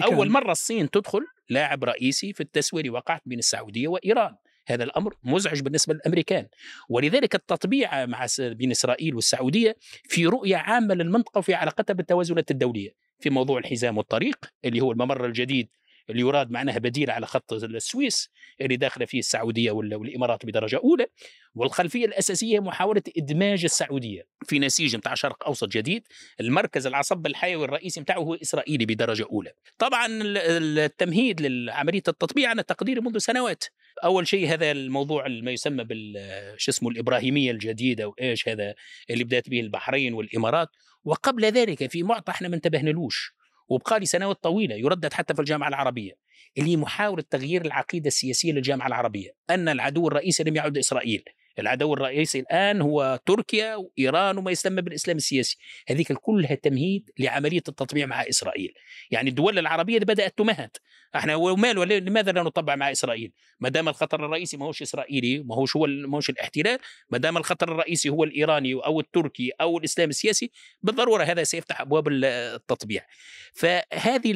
لأول 0.00 0.30
مرة 0.30 0.52
الصين 0.52 0.90
تدخل 0.90 1.20
لاعب 1.48 1.84
رئيسي 1.84 2.32
في 2.32 2.40
التسوية 2.40 2.80
اللي 2.80 2.90
وقعت 2.90 3.22
بين 3.26 3.38
السعودية 3.38 3.88
وإيران. 3.88 4.36
هذا 4.66 4.84
الأمر 4.84 5.14
مزعج 5.22 5.60
بالنسبة 5.60 5.94
للأمريكان. 5.94 6.46
ولذلك 6.88 7.34
التطبيع 7.34 8.06
مع 8.06 8.26
بين 8.38 8.70
إسرائيل 8.70 9.14
والسعودية 9.14 9.76
في 10.08 10.26
رؤية 10.26 10.56
عامة 10.56 10.94
للمنطقة 10.94 11.38
وفي 11.38 11.54
علاقتها 11.54 11.94
بالتوازنات 11.94 12.50
الدولية. 12.50 12.90
في 13.20 13.30
موضوع 13.30 13.58
الحزام 13.58 13.98
والطريق 13.98 14.36
اللي 14.64 14.80
هو 14.80 14.92
الممر 14.92 15.26
الجديد 15.26 15.68
اللي 16.10 16.20
يراد 16.20 16.50
معناها 16.50 16.78
بديل 16.78 17.10
على 17.10 17.26
خط 17.26 17.52
السويس 17.52 18.30
اللي 18.60 18.76
داخلة 18.76 19.06
فيه 19.06 19.18
السعودية 19.18 19.70
والإمارات 19.70 20.46
بدرجة 20.46 20.76
أولى. 20.76 21.06
والخلفية 21.54 22.06
الأساسية 22.06 22.60
محاولة 22.60 23.02
إدماج 23.16 23.64
السعودية 23.64 24.26
في 24.46 24.58
نسيج 24.58 24.96
نتاع 24.96 25.14
شرق 25.14 25.46
أوسط 25.46 25.68
جديد. 25.68 26.08
المركز 26.40 26.86
العصب 26.86 27.26
الحيوي 27.26 27.64
الرئيسي 27.64 28.00
نتاعه 28.00 28.18
هو 28.18 28.34
إسرائيلي 28.34 28.86
بدرجة 28.86 29.26
أولى. 29.32 29.52
طبعا 29.78 30.06
التمهيد 30.10 31.40
لعملية 31.40 32.02
التطبيع 32.08 32.52
أنا 32.52 32.62
تقديري 32.62 33.00
منذ 33.00 33.18
سنوات. 33.18 33.64
أول 34.04 34.28
شيء 34.28 34.48
هذا 34.48 34.70
الموضوع 34.70 35.28
ما 35.28 35.50
يسمى 35.50 35.84
بال 35.84 36.14
شو 36.56 36.70
اسمه 36.70 36.88
الإبراهيمية 36.88 37.50
الجديدة 37.50 38.08
وإيش 38.08 38.48
هذا 38.48 38.74
اللي 39.10 39.24
بدأت 39.24 39.48
به 39.48 39.60
البحرين 39.60 40.14
والإمارات. 40.14 40.68
وقبل 41.04 41.44
ذلك 41.44 41.90
في 41.90 42.02
معطى 42.02 42.32
إحنا 42.32 42.48
ما 42.48 42.56
انتبهنالوش 42.56 43.34
وبقى 43.68 44.00
لي 44.00 44.06
سنوات 44.06 44.42
طويلة 44.42 44.74
يردد 44.74 45.12
حتى 45.12 45.34
في 45.34 45.40
الجامعة 45.40 45.68
العربية. 45.68 46.12
اللي 46.58 46.70
هي 46.70 46.76
محاولة 46.76 47.24
تغيير 47.30 47.64
العقيدة 47.64 48.06
السياسية 48.06 48.52
للجامعة 48.52 48.86
العربية. 48.86 49.30
أن 49.50 49.68
العدو 49.68 50.08
الرئيسي 50.08 50.44
لم 50.44 50.56
يعد 50.56 50.78
إسرائيل. 50.78 51.24
العدو 51.58 51.94
الرئيسي 51.94 52.40
الآن 52.40 52.80
هو 52.80 53.20
تركيا 53.26 53.76
وإيران 53.76 54.38
وما 54.38 54.50
يسمى 54.50 54.82
بالإسلام 54.82 55.16
السياسي. 55.16 55.56
هذيك 55.88 56.12
كلها 56.12 56.54
تمهيد 56.54 57.10
لعملية 57.18 57.62
التطبيع 57.68 58.06
مع 58.06 58.22
إسرائيل. 58.22 58.72
يعني 59.10 59.30
الدول 59.30 59.58
العربية 59.58 59.98
بدأت 59.98 60.38
تمهد. 60.38 60.70
إحنا 61.16 61.36
ومال 61.36 62.04
لماذا 62.04 62.32
لا 62.32 62.42
نطبع 62.42 62.76
مع 62.76 62.92
إسرائيل؟ 62.92 63.32
ما 63.60 63.68
دام 63.68 63.88
الخطر 63.88 64.24
الرئيسي 64.24 64.56
ما 64.56 64.66
هوش 64.66 64.82
إسرائيلي 64.82 65.38
ما 65.38 65.54
هوش 65.54 65.76
هو 65.76 65.86
ما 65.86 66.16
هوش 66.16 66.30
الاحتلال 66.30 66.78
ما 67.10 67.18
دام 67.18 67.36
الخطر 67.36 67.72
الرئيسي 67.72 68.08
هو 68.08 68.24
الإيراني 68.24 68.74
أو 68.74 69.00
التركي 69.00 69.50
أو 69.60 69.78
الإسلام 69.78 70.08
السياسي 70.10 70.50
بالضرورة 70.82 71.24
هذا 71.24 71.44
سيفتح 71.44 71.80
أبواب 71.80 72.08
التطبيع. 72.08 73.06
فهذه 73.54 74.32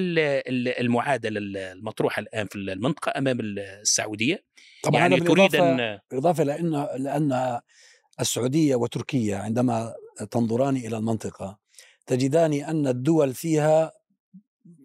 المعادلة 0.81 1.41
المطروحة 1.73 2.21
الآن 2.21 2.47
في 2.47 2.57
المنطقة 2.57 3.13
أمام 3.19 3.39
السعودية. 3.41 4.45
طبعا 4.83 5.01
يعني 5.01 5.21
تريد 5.21 5.57
أن 5.57 5.99
إضافة 6.13 6.45
لأن 6.45 6.89
لأن 6.99 7.61
السعودية 8.21 8.77
وتركيا 8.77 9.37
عندما 9.37 9.95
تنظران 10.31 10.77
إلى 10.77 10.97
المنطقة 10.97 11.59
تجدان 12.07 12.53
أن 12.53 12.87
الدول 12.87 13.35
فيها 13.35 13.93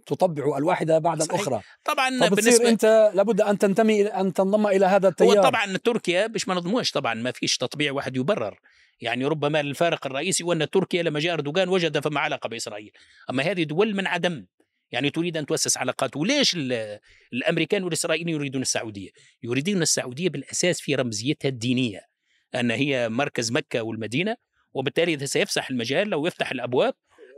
تطبع 0.05 0.57
الواحدة 0.57 0.99
بعد 0.99 1.21
صحيح. 1.21 1.33
الأخرى. 1.33 1.61
طبعا 1.85 2.29
بالنسبة 2.29 2.69
أنت 2.69 3.11
لابد 3.15 3.41
أن 3.41 3.57
تنتمي 3.57 4.07
أن 4.07 4.33
تنضم 4.33 4.67
إلى 4.67 4.85
هذا 4.85 5.07
التيار. 5.07 5.37
هو 5.37 5.43
طبعا 5.43 5.77
تركيا 5.77 6.27
مش 6.27 6.47
ما 6.47 6.55
نضموش 6.55 6.91
طبعا 6.91 7.13
ما 7.13 7.31
فيش 7.31 7.57
تطبيع 7.57 7.91
واحد 7.91 8.17
يبرر. 8.17 8.59
يعني 9.01 9.25
ربما 9.25 9.59
الفارق 9.59 10.05
الرئيسي 10.05 10.43
هو 10.43 10.53
أن 10.53 10.69
تركيا 10.69 11.03
لما 11.03 11.19
جاء 11.19 11.33
أردوغان 11.33 11.69
وجد 11.69 11.99
فما 11.99 12.19
علاقة 12.19 12.47
بإسرائيل. 12.49 12.91
أما 13.29 13.43
هذه 13.43 13.63
دول 13.63 13.95
من 13.95 14.07
عدم. 14.07 14.45
يعني 14.91 15.09
تريد 15.09 15.37
أن 15.37 15.45
تؤسس 15.45 15.77
علاقات. 15.77 16.17
وليش 16.17 16.57
الأمريكان 17.33 17.83
والإسرائيليين 17.83 18.35
يريدون 18.35 18.61
السعودية؟ 18.61 19.09
يريدون 19.43 19.81
السعودية 19.81 20.29
بالأساس 20.29 20.81
في 20.81 20.95
رمزيتها 20.95 21.49
الدينية 21.49 22.01
أن 22.55 22.71
هي 22.71 23.09
مركز 23.09 23.51
مكة 23.51 23.81
والمدينة 23.81 24.35
وبالتالي 24.73 25.27
سيفسح 25.27 25.69
المجال 25.69 26.07
لو 26.07 26.27
يفتح 26.27 26.51
الأبواب 26.51 26.93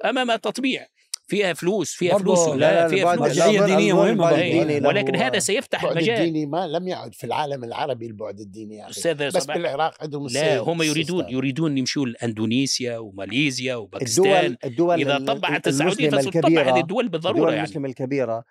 أمام 0.06 0.32
التطبيع. 0.32 0.88
فيها 1.28 1.54
فلوس 1.54 1.94
فيها 1.94 2.18
فلوس 2.18 2.48
لا, 2.48 2.56
لا 2.56 2.88
فيها 2.88 3.16
فلوس. 3.16 3.28
مرجعيه 3.28 3.66
دينيه 3.66 3.94
مهمة 3.94 4.88
ولكن 4.88 5.16
هذا 5.16 5.40
سيفتح 5.40 5.84
البعد 5.84 5.98
المجال. 5.98 6.18
الديني 6.18 6.46
ما 6.46 6.68
لم 6.68 6.88
يعد 6.88 7.16
في 7.16 7.24
العالم 7.24 7.64
العربي 7.64 8.06
البعد 8.06 8.40
الديني 8.40 8.76
يا 8.76 8.90
أخي. 8.90 9.14
بس 9.14 9.46
بالعراق 9.46 9.94
عندهم 10.02 10.28
لا 10.28 10.60
هم 10.60 10.82
يريدون 10.82 11.26
يريدون 11.30 11.78
يمشوا 11.78 12.06
لأندونيسيا 12.06 12.98
وماليزيا 12.98 13.76
وباكستان. 13.76 14.26
الدول 14.26 14.58
الدول 14.64 15.00
إذا 15.00 15.18
طبعت 15.18 15.68
السعودية 15.68 16.10
فستطبع 16.10 16.62
هذه 16.62 16.80
الدول 16.80 17.10
بالضروره 17.10 17.38
الدول 17.38 17.54
يعني. 17.54 17.66
المسلمة 17.66 17.90
الكبيرة 17.90 18.44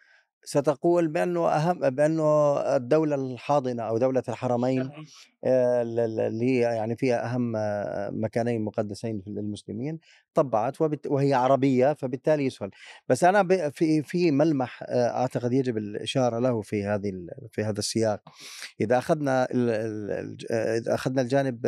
ستقول 0.45 1.09
بأنه 1.09 1.49
أهم 1.49 1.91
بأنه 1.91 2.57
الدولة 2.77 3.15
الحاضنة 3.15 3.83
أو 3.83 3.99
دولة 3.99 4.23
الحرمين 4.29 4.91
آه، 5.45 5.83
اللي 5.83 6.45
هي 6.45 6.61
يعني 6.61 6.97
فيها 6.97 7.35
أهم 7.35 7.53
مكانين 8.23 8.65
مقدسين 8.65 9.23
للمسلمين 9.27 9.99
طبعت 10.35 10.77
وهي 11.07 11.35
عربية 11.35 11.93
فبالتالي 11.93 12.47
يسهل. 12.47 12.71
بس 13.09 13.25
أنا 13.25 13.71
في 13.71 14.03
في 14.03 14.31
ملمح 14.31 14.83
آه، 14.89 15.09
أعتقد 15.09 15.53
يجب 15.53 15.77
الإشارة 15.79 16.39
له 16.39 16.63
في 16.63 16.85
هذه 16.85 17.13
في 17.53 17.65
هذا 17.65 17.79
السياق. 17.79 18.21
إذا 18.81 18.99
أخذنا 18.99 19.49
إذا 20.79 20.95
أخذنا 20.95 21.23
الجانب 21.23 21.67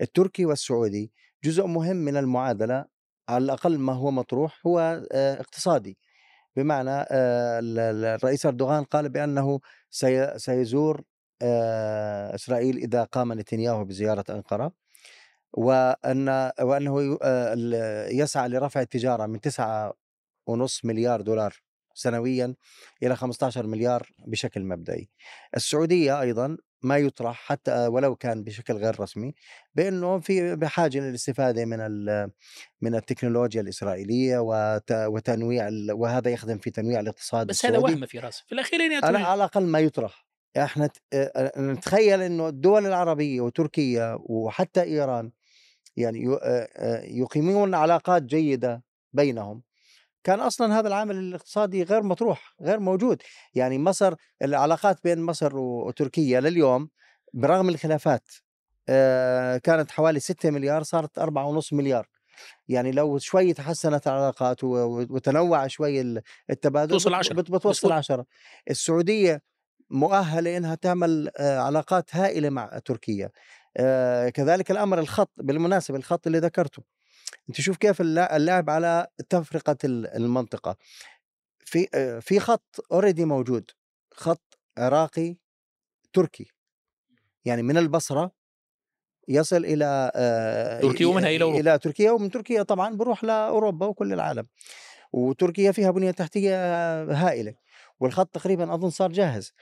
التركي 0.00 0.46
والسعودي 0.46 1.12
جزء 1.44 1.66
مهم 1.66 1.96
من 1.96 2.16
المعادلة 2.16 2.84
على 3.28 3.44
الأقل 3.44 3.78
ما 3.78 3.92
هو 3.92 4.10
مطروح 4.10 4.66
هو 4.66 5.06
آه، 5.12 5.40
اقتصادي. 5.40 5.98
بمعنى 6.56 6.90
آه، 6.90 7.60
الرئيس 7.60 8.46
أردوغان 8.46 8.84
قال 8.84 9.08
بأنه 9.08 9.60
سيزور 10.36 11.02
آه، 11.42 12.34
إسرائيل 12.34 12.76
إذا 12.76 13.04
قام 13.04 13.32
نتنياهو 13.32 13.84
بزيارة 13.84 14.24
أنقرة 14.30 14.72
وأن 15.52 16.52
وأنه 16.60 17.18
آه، 17.22 18.08
يسعى 18.08 18.48
لرفع 18.48 18.80
التجارة 18.80 19.26
من 19.26 19.40
تسعة 19.40 19.94
ونص 20.46 20.84
مليار 20.84 21.20
دولار 21.20 21.62
سنويا 21.94 22.54
إلى 23.02 23.16
15 23.16 23.66
مليار 23.66 24.10
بشكل 24.26 24.64
مبدئي. 24.64 25.08
السعودية 25.56 26.20
أيضا 26.20 26.56
ما 26.82 26.98
يطرح 26.98 27.36
حتى 27.36 27.86
ولو 27.86 28.16
كان 28.16 28.44
بشكل 28.44 28.74
غير 28.74 29.00
رسمي 29.00 29.34
بأنه 29.74 30.18
في 30.18 30.56
بحاجة 30.56 30.98
للاستفادة 30.98 31.64
من 31.64 31.78
من 32.80 32.94
التكنولوجيا 32.94 33.60
الإسرائيلية 33.60 34.38
وتنويع 34.90 35.68
وهذا 35.92 36.30
يخدم 36.30 36.58
في 36.58 36.70
تنويع 36.70 37.00
الاقتصاد 37.00 37.46
بس 37.46 37.66
هذا 37.66 37.78
وهم 37.78 38.06
في 38.06 38.18
راسه 38.18 38.44
في 38.46 38.52
الأخير 38.52 38.80
يعني 38.80 38.96
على 39.04 39.34
الأقل 39.34 39.66
ما 39.66 39.78
يطرح. 39.78 40.26
إحنا 40.56 40.90
نتخيل 41.58 42.22
إنه 42.22 42.48
الدول 42.48 42.86
العربية 42.86 43.40
وتركيا 43.40 44.18
وحتى 44.20 44.82
إيران 44.82 45.30
يعني 45.96 46.38
يقيمون 47.04 47.74
علاقات 47.74 48.22
جيدة 48.22 48.84
بينهم. 49.12 49.62
كان 50.26 50.40
أصلا 50.40 50.78
هذا 50.78 50.88
العامل 50.88 51.16
الاقتصادي 51.16 51.82
غير 51.82 52.02
مطروح 52.02 52.54
غير 52.62 52.80
موجود. 52.80 53.22
يعني 53.54 53.78
مصر 53.78 54.14
العلاقات 54.42 55.04
بين 55.04 55.22
مصر 55.22 55.56
وتركيا 55.56 56.40
لليوم 56.40 56.88
برغم 57.34 57.68
الخلافات 57.68 58.28
كانت 59.62 59.90
حوالي 59.90 60.20
6 60.20 60.50
مليار 60.50 60.82
صارت 60.82 61.18
4.5 61.18 61.72
مليار. 61.72 62.08
يعني 62.68 62.92
لو 62.92 63.18
شوي 63.18 63.52
تحسنت 63.52 64.06
العلاقات 64.06 64.64
وتنوع 64.64 65.66
شوي 65.66 66.20
التبادل 66.50 66.90
توصل 66.90 67.14
10 67.14 67.34
بتوصل 67.34 67.92
10 67.92 68.24
السعودية 68.70 69.42
مؤهلة 69.90 70.56
إنها 70.56 70.74
تعمل 70.74 71.30
علاقات 71.40 72.16
هائلة 72.16 72.50
مع 72.50 72.78
تركيا. 72.84 73.30
كذلك 74.34 74.70
الأمر 74.70 74.98
الخط 74.98 75.30
بالمناسبة 75.36 75.98
الخط 75.98 76.26
اللي 76.26 76.38
ذكرته. 76.38 76.95
انت 77.48 77.60
شوف 77.60 77.76
كيف 77.76 78.00
اللعب 78.00 78.70
على 78.70 79.06
تفرقة 79.28 79.76
المنطقة. 79.84 80.76
في 81.58 81.86
في 82.20 82.40
خط 82.40 82.86
اوريدي 82.92 83.24
موجود 83.24 83.70
خط 84.14 84.58
عراقي 84.78 85.36
تركي. 86.12 86.50
يعني 87.44 87.62
من 87.62 87.76
البصرة 87.76 88.32
يصل 89.28 89.64
إلى 89.64 90.10
تركيا 90.82 91.06
ومنها 91.06 91.28
إلى 91.28 91.44
أوروبا. 91.44 91.60
إلى 91.60 91.78
تركيا 91.78 92.10
ومن 92.10 92.30
تركيا 92.30 92.62
طبعا 92.62 92.94
بروح 92.94 93.24
لأوروبا 93.24 93.86
وكل 93.86 94.12
العالم. 94.12 94.46
وتركيا 95.12 95.72
فيها 95.72 95.90
بنية 95.90 96.10
تحتية 96.10 96.54
هائلة 97.02 97.54
والخط 98.00 98.34
تقريبا 98.34 98.74
أظن 98.74 98.90
صار 98.90 99.12
جاهز. 99.12 99.52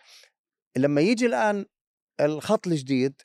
لما 0.76 1.00
يجي 1.00 1.26
الآن 1.26 1.66
الخط 2.20 2.66
الجديد 2.66 3.22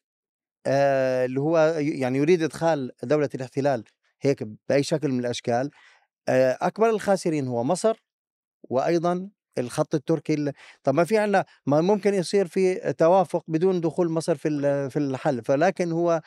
اللي 0.67 1.39
هو 1.39 1.57
يعني 1.77 2.17
يريد 2.17 2.43
إدخال 2.43 2.91
دولة 3.03 3.29
الاحتلال 3.35 3.83
هيك 4.21 4.43
بأي 4.69 4.83
شكل 4.83 5.09
من 5.11 5.19
الأشكال 5.19 5.71
أكبر 6.61 6.89
الخاسرين 6.89 7.47
هو 7.47 7.63
مصر 7.63 8.03
وأيضا 8.63 9.29
الخط 9.57 9.95
التركي 9.95 10.51
طب 10.83 10.93
ما 10.93 11.03
في 11.03 11.17
عندنا 11.17 11.45
ما 11.65 11.81
ممكن 11.81 12.13
يصير 12.13 12.47
في 12.47 12.93
توافق 12.93 13.43
بدون 13.47 13.81
دخول 13.81 14.09
مصر 14.09 14.35
في 14.35 14.49
في 14.89 14.99
الحل 14.99 15.43
فلكن 15.43 15.91
هو 15.91 16.21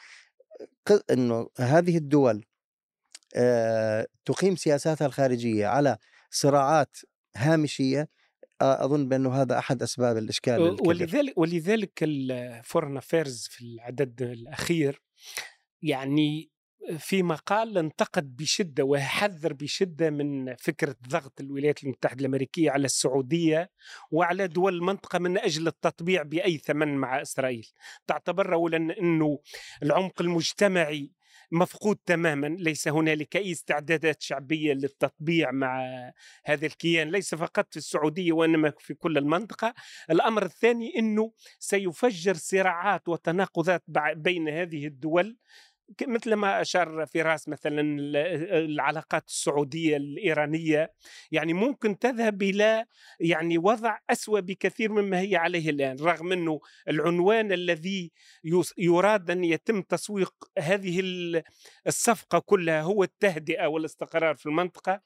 إنه 1.10 1.48
هذه 1.58 1.96
الدول 1.96 2.44
تقيم 4.24 4.56
سياساتها 4.56 5.06
الخارجية 5.06 5.66
على 5.66 5.98
صراعات 6.30 6.96
هامشية 7.36 8.08
أظن 8.60 9.08
بأنه 9.08 9.42
هذا 9.42 9.58
أحد 9.58 9.82
أسباب 9.82 10.16
الإشكال 10.16 10.62
الكبير. 10.62 10.88
ولذلك 10.88 11.38
ولذلك 11.38 11.92
ال 12.02 12.14
Foreign 12.14 12.96
Affairs 12.96 13.46
في 13.50 13.64
العدد 13.64 14.22
الأخير 14.22 15.02
يعني 15.82 16.51
في 16.98 17.22
مقال 17.22 17.78
انتقد 17.78 18.36
بشدة 18.36 18.84
ويحذر 18.84 19.52
بشدة 19.52 20.10
من 20.10 20.56
فكرة 20.56 20.96
ضغط 21.08 21.40
الولايات 21.40 21.84
المتحدة 21.84 22.20
الأمريكية 22.20 22.70
على 22.70 22.84
السعودية 22.84 23.70
وعلى 24.10 24.46
دول 24.48 24.74
المنطقة 24.74 25.18
من 25.18 25.38
أجل 25.38 25.66
التطبيع 25.66 26.22
بأي 26.22 26.58
ثمن 26.58 26.96
مع 26.96 27.22
إسرائيل. 27.22 27.68
تعتبر 28.06 28.54
أولا 28.54 28.98
أنه 29.00 29.38
العمق 29.82 30.22
المجتمعي 30.22 31.12
مفقود 31.52 31.96
تماما. 32.06 32.46
ليس 32.46 32.88
هنالك 32.88 33.36
أي 33.36 33.52
استعدادات 33.52 34.22
شعبية 34.22 34.72
للتطبيع 34.72 35.50
مع 35.50 35.82
هذا 36.44 36.66
الكيان. 36.66 37.10
ليس 37.10 37.34
فقط 37.34 37.66
في 37.70 37.76
السعودية 37.76 38.32
وإنما 38.32 38.72
في 38.78 38.94
كل 38.94 39.18
المنطقة. 39.18 39.74
الأمر 40.10 40.44
الثاني 40.44 40.98
أنه 40.98 41.32
سيفجر 41.58 42.34
صراعات 42.34 43.08
وتناقضات 43.08 43.84
بين 44.16 44.48
هذه 44.48 44.86
الدول 44.86 45.36
مثل 46.06 46.34
ما 46.34 46.60
أشار 46.60 47.06
فراس 47.06 47.48
مثلا 47.48 47.80
العلاقات 48.58 49.28
السعودية 49.28 49.96
الإيرانية 49.96 50.92
يعني 51.30 51.52
ممكن 51.52 51.98
تذهب 51.98 52.42
إلى 52.42 52.84
يعني 53.20 53.58
وضع 53.58 53.98
أسوأ 54.10 54.40
بكثير 54.40 54.92
مما 54.92 55.20
هي 55.20 55.36
عليه 55.36 55.70
الآن 55.70 55.96
رغم 56.00 56.32
إنه 56.32 56.60
العنوان 56.88 57.52
الذي 57.52 58.12
يراد 58.78 59.30
أن 59.30 59.44
يتم 59.44 59.82
تسويق 59.82 60.34
هذه 60.58 61.02
الصفقة 61.86 62.38
كلها 62.38 62.82
هو 62.82 63.02
التهدئة 63.02 63.66
والاستقرار 63.66 64.36
في 64.36 64.46
المنطقة. 64.46 65.00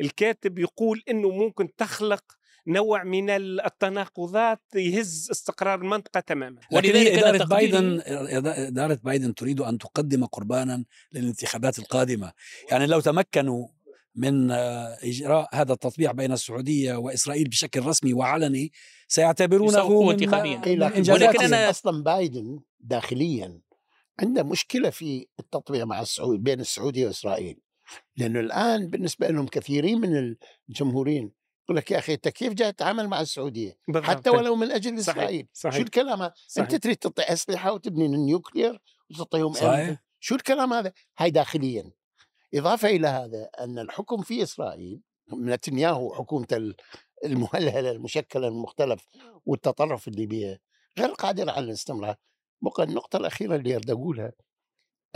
الكاتب 0.00 0.58
يقول 0.58 1.02
إنه 1.08 1.28
ممكن 1.30 1.76
تخلق 1.76 2.24
نوع 2.66 3.04
من 3.04 3.30
التناقضات 3.30 4.60
يهز 4.74 5.28
استقرار 5.30 5.80
المنطقة 5.80 6.20
تماما. 6.20 6.60
ولذلك 6.72 7.18
إدارة 7.18 7.44
بايدن 7.44 8.02
إدارة 8.06 8.98
بايدن 9.04 9.34
تريد 9.34 9.60
أن 9.60 9.78
تقدم 9.78 10.24
قربانا 10.24 10.84
للانتخابات 11.12 11.78
القادمة. 11.78 12.32
يعني 12.70 12.86
لو 12.86 13.00
تمكنوا 13.00 13.68
من 14.14 14.50
إجراء 14.50 15.48
هذا 15.52 15.72
التطبيع 15.72 16.12
بين 16.12 16.32
السعودية 16.32 16.94
وإسرائيل 16.94 17.48
بشكل 17.48 17.80
رسمي 17.80 18.12
وعلني 18.12 18.72
سيعتبرونه 19.08 19.84
ولكن 19.84 20.34
أنا 21.44 21.70
أصلا 21.70 22.02
بايدن 22.02 22.60
داخليا 22.80 23.60
عنده 24.20 24.42
مشكلة 24.42 24.90
في 24.90 25.26
التطبيع 25.40 25.84
مع 25.84 26.00
السعودية 26.00 26.38
بين 26.38 26.60
السعودية 26.60 27.06
وإسرائيل. 27.06 27.60
لأنه 28.16 28.40
الآن 28.40 28.90
بالنسبة 28.90 29.28
لهم 29.28 29.46
كثيرين 29.46 30.00
من 30.00 30.36
الجمهوريين 30.68 31.41
يقول 31.64 31.76
لك 31.76 31.90
يا 31.90 31.98
أخي 31.98 32.14
أنت 32.14 32.28
كيف 32.28 32.52
جاي 32.52 32.72
تتعامل 32.72 33.08
مع 33.08 33.20
السعودية 33.20 33.78
بالضبط. 33.88 34.04
حتى 34.04 34.30
ولو 34.30 34.56
من 34.56 34.70
أجل 34.70 35.04
صحيح. 35.04 35.16
إسرائيل 35.18 35.48
صحيح. 35.52 35.76
شو 35.76 35.82
الكلام 35.82 36.22
هذا 36.22 36.34
أنت 36.58 36.74
تريد 36.74 36.96
تعطي 36.96 37.22
أسلحة 37.22 37.72
وتبني 37.72 38.06
النيوكلير 38.06 38.80
وتعطيهم 39.10 39.52
صحيح. 39.52 40.02
شو 40.20 40.34
الكلام 40.34 40.72
هذا 40.72 40.92
هاي 41.18 41.30
داخليا 41.30 41.90
إضافة 42.54 42.88
إلى 42.88 43.08
هذا 43.08 43.50
أن 43.60 43.78
الحكم 43.78 44.22
في 44.22 44.42
إسرائيل 44.42 45.00
نتنياهو 45.34 46.14
حكومة 46.14 46.74
المهلهلة 47.24 47.90
المشكلة 47.90 48.48
المختلف 48.48 49.06
والتطرف 49.46 50.08
اللي 50.08 50.26
بيها 50.26 50.58
غير 50.98 51.08
قادر 51.08 51.50
على 51.50 51.64
الاستمرار 51.64 52.16
بقى 52.62 52.82
النقطة 52.82 53.16
الأخيرة 53.16 53.56
اللي 53.56 53.76
أريد 53.76 53.90
أقولها 53.90 54.32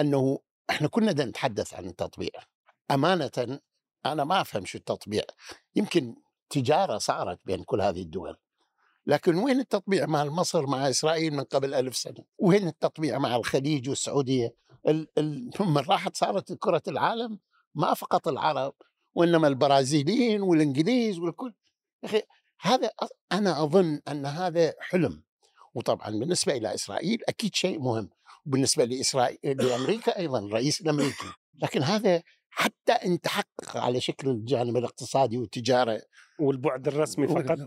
أنه 0.01 0.39
إحنا 0.71 0.89
كنا 0.89 1.13
نتحدث 1.13 1.75
عن 1.75 1.87
التطبيع 1.87 2.31
أمانة 2.91 3.61
أنا 4.07 4.25
ما 4.25 4.41
أفهم 4.41 4.65
شو 4.65 4.79
التطبيع 4.79 5.23
يمكن 5.77 6.17
تجارة 6.51 6.99
صارت 6.99 7.39
بين 7.45 7.63
كل 7.65 7.81
هذه 7.81 8.03
الدول. 8.03 8.37
لكن 9.07 9.37
وين 9.37 9.61
التطبيع 9.61 10.07
مع 10.07 10.25
مصر 10.25 10.67
مع 10.67 10.89
إسرائيل 10.89 11.35
من 11.35 11.45
قبل 11.45 11.75
ألف 11.75 11.97
سنة؟ 11.97 12.25
وين 12.39 12.67
التطبيع 12.69 13.19
مع 13.19 13.37
الخليج 13.37 13.89
والسعودية؟ 13.89 14.55
من 15.61 15.83
راحت 15.89 16.17
صارت 16.17 16.53
كرة 16.53 16.83
العالم؟ 16.89 17.39
ما 17.75 17.95
فقط 17.95 18.29
العرب 18.29 18.75
وإنما 19.15 19.49
البرازيليين 19.49 20.43
والإنجليز 20.43 21.19
والكل. 21.19 21.53
أخي 22.05 22.23
هذا 22.61 22.91
أنا 23.33 23.63
أظن 23.63 24.01
أن 24.09 24.27
هذا 24.27 24.75
حلم. 24.81 25.23
وطبعا 25.75 26.11
بالنسبة 26.11 26.57
إلى 26.57 26.75
إسرائيل 26.75 27.19
أكيد 27.29 27.55
شيء 27.55 27.79
مهم. 27.81 28.11
وبالنسبة 28.47 28.85
لإسرائيل 28.85 29.39
لأمريكا 29.45 30.19
أيضا 30.19 30.39
الرئيس 30.39 30.81
الأمريكي. 30.81 31.27
لكن 31.63 31.83
هذا 31.83 32.23
حتى 32.59 32.93
ان 32.93 33.21
تحقق 33.21 33.77
على 33.77 34.01
شكل 34.01 34.29
الجانب 34.31 34.77
الاقتصادي 34.77 35.39
والتجاره 35.39 36.03
والبعد 36.39 36.89
الرسمي 36.89 37.29
فقط. 37.29 37.59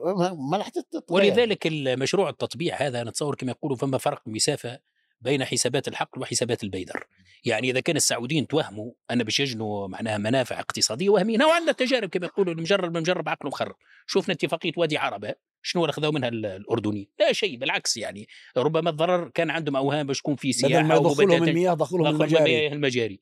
ما 0.52 0.58
راح 0.58 0.70
ولذلك 1.10 1.68
المشروع 1.68 2.30
التطبيع 2.30 2.76
هذا 2.76 3.04
نتصور 3.04 3.36
كما 3.36 3.52
يقولوا 3.52 3.78
فما 3.78 3.98
فرق 3.98 4.22
مسافة 4.26 4.80
بين 5.22 5.46
حسابات 5.46 5.88
الحقل 5.88 6.22
وحسابات 6.22 6.64
البيدر. 6.64 7.08
يعني 7.46 7.70
إذا 7.70 7.80
كان 7.80 7.96
السعوديين 7.96 8.48
توهموا 8.48 8.92
أن 9.12 9.24
باش 9.24 9.40
يجنوا 9.40 9.88
معناها 9.88 10.18
منافع 10.18 10.60
اقتصادية 10.60 11.10
وهميين 11.10 11.44
وعندنا 11.44 11.72
تجارب 11.72 12.10
كما 12.10 12.26
يقولوا 12.26 12.54
المجرب 12.54 12.98
مجرب 12.98 13.30
عقله 13.30 13.50
مخرب. 13.50 13.76
شفنا 14.08 14.34
اتفاقية 14.34 14.72
وادي 14.78 14.98
عربة. 14.98 15.36
شنو 15.62 15.82
اللي 15.82 15.92
اخذوا 15.92 16.12
منها 16.12 16.30
الاردنيين؟ 16.30 17.08
لا 17.20 17.34
شيء 17.34 17.58
بالعكس 17.58 17.98
يعني 17.98 18.28
ربما 18.58 18.90
الضرر 18.90 19.30
كان 19.30 19.50
عندهم 19.50 19.76
اوهام 19.76 20.08
باش 20.08 20.20
يكون 20.20 20.36
في 20.36 20.54
سياحة 20.54 20.84
بدل 20.84 20.88
ما 20.88 20.96
يدخلهم 20.96 21.44
المياه 21.44 21.74
دخلهم 21.74 22.08
المجاري. 22.08 22.68
المجاري. 22.68 23.20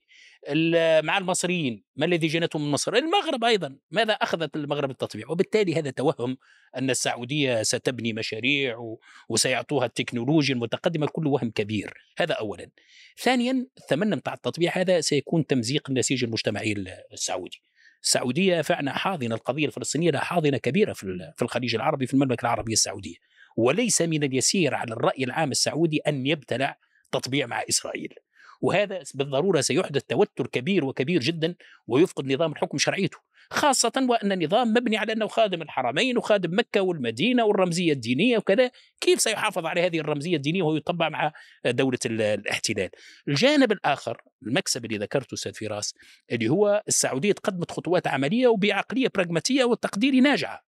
مع 1.02 1.18
المصريين 1.18 1.84
ما 1.96 2.06
الذي 2.06 2.28
جنتهم 2.28 2.66
من 2.66 2.72
مصر؟ 2.72 2.96
المغرب 2.96 3.44
أيضا. 3.44 3.78
ماذا 3.92 4.14
أخذت 4.14 4.56
المغرب 4.56 4.92
التطبيع؟ 4.92 5.30
وبالتالي 5.30 5.76
هذا 5.76 5.90
توهم 5.90 6.38
أن 6.78 6.90
السعودية 6.90 7.64
ستبني 7.64 8.14
مشاريع 8.14 8.98
وسيعطوها 9.30 9.86
التكنولوجيا 9.86 10.56
المتقدمة 10.56 11.08
كل 11.08 11.28
وهم 11.28 11.52
كبير. 11.52 11.94
هذا 12.18 12.34
أولا. 12.34 12.70
ثانيا 13.18 13.68
الثمن 13.78 14.16
بتاع 14.16 14.34
التطبيع 14.34 14.78
هذا 14.78 15.02
سيكون 15.02 15.48
تمزيق 15.48 15.90
النسيج 15.90 16.24
المجتمعي 16.24 16.76
السعودي. 17.14 17.62
السعودية 18.04 18.62
فعلا 18.62 18.94
حاضنة 18.94 19.36
القضية 19.36 19.66
الفلسطينية 19.66 20.12
لها 20.12 20.22
حاضنة 20.22 20.58
كبيرة 20.58 20.94
في 20.94 21.42
الخليج 21.42 21.76
العربي 21.76 22.08
في 22.08 22.14
المملكة 22.14 22.42
العربية 22.42 22.74
السعودية. 22.74 23.16
وليس 23.58 24.02
من 24.02 24.24
اليسير 24.24 24.76
على 24.76 24.94
الرأي 24.94 25.24
العام 25.24 25.52
السعودي 25.52 25.98
أن 25.98 26.28
يبتلع 26.28 26.78
تطبيع 27.12 27.46
مع 27.46 27.64
إسرائيل. 27.70 28.14
وهذا 28.62 29.04
بالضرورة 29.14 29.62
سيحدث 29.62 30.04
توتر 30.04 30.48
كبير 30.48 30.86
وكبير 30.86 31.22
جدا 31.22 31.56
ويفقد 31.88 32.32
نظام 32.32 32.52
الحكم 32.52 32.78
شرعيته 32.78 33.18
خاصة 33.50 34.08
وأن 34.10 34.32
النظام 34.32 34.68
مبني 34.68 34.98
على 34.98 35.14
أنه 35.14 35.28
خادم 35.28 35.62
الحرمين 35.62 36.18
وخادم 36.18 36.60
مكة 36.60 36.82
والمدينة 36.82 37.46
والرمزية 37.46 37.94
الدينية 37.94 38.38
وكذا 38.38 38.72
كيف 39.02 39.22
سيحافظ 39.22 39.66
على 39.66 39.86
هذه 39.86 40.00
الرمزية 40.00 40.36
الدينية 40.36 40.64
وهو 40.64 40.76
يطبع 40.76 41.10
مع 41.10 41.34
دولة 41.66 42.00
الاحتلال؟ 42.06 42.90
الجانب 43.28 43.72
الآخر 43.72 44.22
المكسب 44.48 44.86
اللي 44.86 44.98
ذكرته 44.98 45.34
أستاذ 45.34 45.54
فراس 45.54 45.94
اللي 46.32 46.50
هو 46.50 46.84
السعودية 46.88 47.32
تقدمت 47.32 47.72
خطوات 47.72 48.08
عملية 48.08 48.48
وبعقلية 48.48 49.08
براغماتية 49.16 49.64
والتقدير 49.64 50.14
ناجعة. 50.14 50.68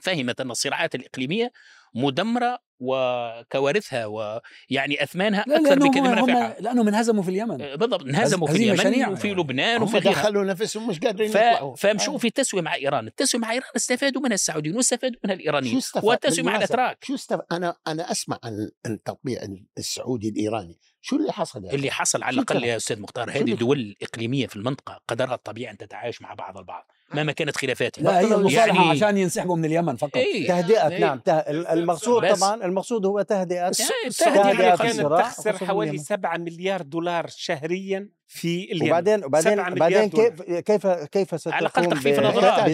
فهمت 0.00 0.40
أن 0.40 0.50
الصراعات 0.50 0.94
الإقليمية 0.94 1.52
مدمرة 1.94 2.58
وكوارثها 2.84 4.06
ويعني 4.06 5.02
أثمانها 5.02 5.40
أكثر 5.40 5.78
بكثير 5.78 6.02
من 6.02 6.10
منافعها 6.10 6.60
لأنهم 6.60 6.88
انهزموا 6.88 7.22
في 7.22 7.28
اليمن. 7.28 7.62
آه، 7.62 7.74
بالضبط 7.74 8.02
انهزموا 8.02 8.48
في 8.48 8.56
اليمن. 8.56 9.08
وفي 9.12 9.34
لبنان 9.34 9.82
وفي 9.82 9.98
غيرها 9.98 10.12
دخلوا 10.12 10.44
نفسهم 10.44 10.88
مش 10.88 10.98
قادرين 10.98 11.30
ف... 11.30 11.34
يطلعوا. 11.34 11.76
فمشوا 11.76 12.14
آه. 12.14 12.18
في 12.18 12.26
التسويه 12.26 12.62
مع 12.62 12.74
إيران، 12.74 13.06
التسويه 13.06 13.42
مع 13.42 13.52
إيران 13.52 13.68
استفادوا 13.76 14.22
منها 14.22 14.34
السعوديين 14.34 14.76
واستفادوا 14.76 15.20
منها 15.24 15.34
الإيرانيين. 15.34 15.80
والتسويه 16.02 16.44
مع 16.44 16.56
الأتراك. 16.56 17.04
شو 17.04 17.14
استف... 17.14 17.40
أنا 17.52 17.76
أنا 17.86 18.10
أسمع 18.10 18.38
عن 18.44 18.70
التطبيع 18.86 19.40
السعودي 19.78 20.28
الإيراني. 20.28 20.78
شو 21.00 21.16
اللي 21.16 21.32
حصل 21.32 21.64
يعني؟ 21.64 21.76
اللي 21.76 21.90
حصل 21.90 22.22
على 22.22 22.34
الأقل 22.34 22.64
يا 22.64 22.76
أستاذ 22.76 23.00
مختار 23.00 23.30
هذه 23.30 23.52
الدول 23.52 23.78
الإقليمية 23.78 24.46
في 24.46 24.56
المنطقة 24.56 25.00
قدرها 25.08 25.34
الطبيعي 25.34 25.72
أن 25.72 25.76
تتعايش 25.76 26.22
مع 26.22 26.34
بعض 26.34 26.58
البعض. 26.58 26.91
مهما 27.14 27.32
كانت 27.32 27.56
خلافاتها 27.56 28.02
لا 28.02 28.20
هي 28.20 28.54
يعني 28.54 28.78
عشان 28.78 29.18
ينسحبوا 29.18 29.56
من 29.56 29.64
اليمن 29.64 29.96
فقط. 29.96 30.16
إيه 30.16 30.48
تهدئة 30.48 30.88
إيه 30.88 31.00
نعم 31.00 31.18
ته... 31.18 31.38
المقصود 31.38 32.34
طبعا 32.36 32.64
المقصود 32.64 33.06
هو 33.06 33.22
تهدئة 33.22 33.70
تهدئة 34.18 34.76
كانت 34.76 35.00
تخسر 35.00 35.66
حوالي 35.66 35.98
7 35.98 36.36
مليار 36.36 36.82
دولار 36.82 37.26
شهريا. 37.28 38.08
في 38.34 38.72
اليمن. 38.72 38.88
وبعدين 38.90 39.24
وبعدين 39.24 39.56
بعدين 39.74 40.08
كيف 40.08 40.42
كيف 40.42 40.86
كيف 40.86 41.40
ستقوم 41.40 41.54
على 41.54 41.66
الأقل 41.66 41.86
تخفيف 41.86 42.18
الأضرار. 42.18 42.68